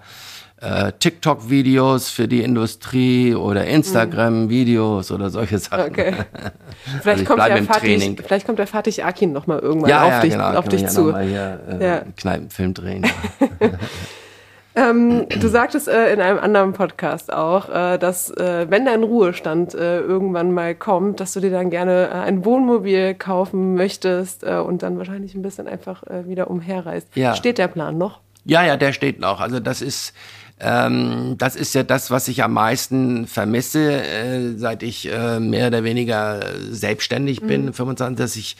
[0.63, 5.91] äh, TikTok-Videos für die Industrie oder Instagram-Videos oder solche Sachen.
[5.91, 6.13] Okay.
[7.01, 10.09] Vielleicht, also kommt ja Fatih, vielleicht kommt der Fatih Akin noch mal irgendwann ja, auf
[10.09, 11.17] ja, dich, genau, auf dich zu.
[11.17, 12.01] Hier, äh, ja.
[12.17, 13.05] Kneipenfilm drehen.
[14.75, 19.75] ähm, du sagtest äh, in einem anderen Podcast auch, äh, dass äh, wenn dein Ruhestand
[19.75, 24.83] äh, irgendwann mal kommt, dass du dir dann gerne äh, ein Wohnmobil kaufen möchtest und
[24.83, 27.07] dann wahrscheinlich ein bisschen einfach wieder umherreist.
[27.35, 28.19] Steht der Plan noch?
[28.45, 29.39] Ja, ja, der steht noch.
[29.39, 30.13] Also das ist
[30.59, 35.67] ähm, das ist ja das, was ich am meisten vermisse, äh, seit ich äh, mehr
[35.67, 37.73] oder weniger selbstständig bin, mhm.
[37.73, 38.55] 25, dass ich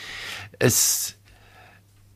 [0.59, 1.15] es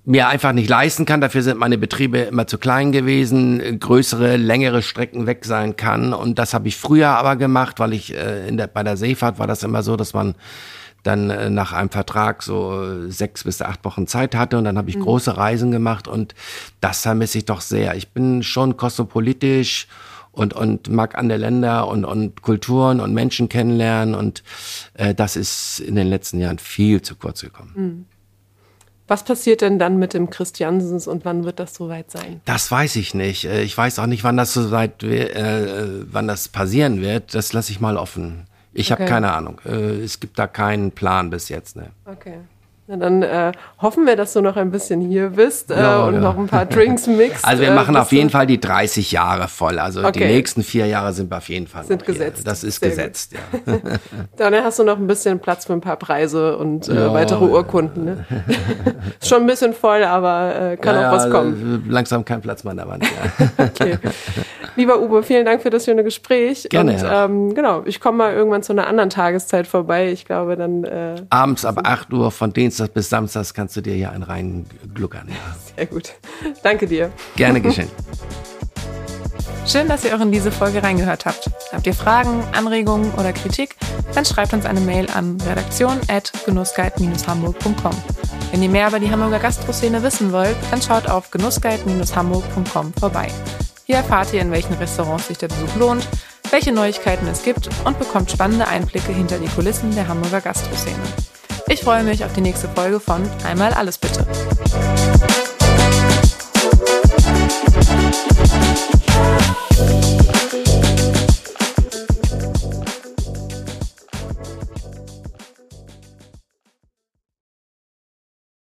[0.04, 1.20] mir einfach nicht leisten kann.
[1.20, 6.14] Dafür sind meine Betriebe immer zu klein gewesen, größere, längere Strecken weg sein kann.
[6.14, 9.38] Und das habe ich früher aber gemacht, weil ich äh, in der, bei der Seefahrt
[9.38, 10.36] war das immer so, dass man
[11.08, 14.90] dann äh, nach einem Vertrag so sechs bis acht Wochen Zeit hatte und dann habe
[14.90, 15.04] ich mhm.
[15.04, 16.36] große Reisen gemacht und
[16.82, 17.96] das vermisse ich doch sehr.
[17.96, 19.88] Ich bin schon kosmopolitisch
[20.32, 24.44] und, und mag andere Länder und, und Kulturen und Menschen kennenlernen und
[24.94, 27.74] äh, das ist in den letzten Jahren viel zu kurz gekommen.
[27.76, 28.06] Mhm.
[29.08, 32.42] Was passiert denn dann mit dem Christiansens und wann wird das soweit sein?
[32.44, 33.46] Das weiß ich nicht.
[33.46, 37.34] Äh, ich weiß auch nicht, wann das soweit, äh, wann das passieren wird.
[37.34, 38.46] Das lasse ich mal offen.
[38.78, 39.02] Ich okay.
[39.02, 39.60] habe keine Ahnung.
[39.66, 41.76] Äh, es gibt da keinen Plan bis jetzt.
[41.76, 41.90] Ne?
[42.06, 42.38] Okay.
[42.90, 46.14] Na dann äh, hoffen wir, dass du noch ein bisschen hier bist äh, ja, und
[46.14, 46.20] ja.
[46.22, 47.46] noch ein paar Drinks mixst.
[47.48, 49.78] Also wir äh, machen auf jeden Fall die 30 Jahre voll.
[49.78, 50.20] Also okay.
[50.20, 52.38] die nächsten vier Jahre sind wir auf jeden Fall sind gesetzt.
[52.38, 52.46] Hier.
[52.46, 53.34] Das ist Sehr gesetzt,
[53.66, 53.68] gut.
[53.68, 53.80] ja.
[54.38, 57.44] dann hast du noch ein bisschen Platz für ein paar Preise und äh, ja, weitere
[57.44, 58.06] Urkunden.
[58.06, 58.26] Ne?
[59.20, 61.86] ist schon ein bisschen voll, aber äh, kann auch was kommen.
[61.90, 63.06] Langsam kein Platz mehr an der Wand.
[63.58, 63.98] Okay.
[64.78, 66.68] Lieber Uwe, vielen Dank für das schöne Gespräch.
[66.70, 66.94] Gerne.
[66.94, 70.12] Und ähm, genau, ich komme mal irgendwann zu einer anderen Tageszeit vorbei.
[70.12, 70.84] Ich glaube dann.
[70.84, 74.22] Äh, Abends ab 8 Uhr von Dienstag Dienstag bis Samstags kannst du dir hier einen
[74.22, 75.30] reingluckern.
[75.30, 75.56] Ja.
[75.76, 76.14] Sehr gut.
[76.62, 77.12] Danke dir.
[77.36, 77.90] Gerne geschehen.
[79.66, 81.50] Schön, dass ihr auch in diese Folge reingehört habt.
[81.72, 83.76] Habt ihr Fragen, Anregungen oder Kritik?
[84.14, 87.96] Dann schreibt uns eine Mail an redaktion.genussguide-hamburg.com.
[88.52, 93.30] Wenn ihr mehr über die Hamburger Gastroszene wissen wollt, dann schaut auf genussguide-hamburg.com vorbei.
[93.86, 96.08] Hier erfahrt ihr, in welchen Restaurants sich der Besuch lohnt,
[96.52, 101.02] welche Neuigkeiten es gibt und bekommt spannende Einblicke hinter die Kulissen der Hamburger Gastroszene.
[101.70, 104.26] Ich freue mich auf die nächste Folge von Einmal alles bitte.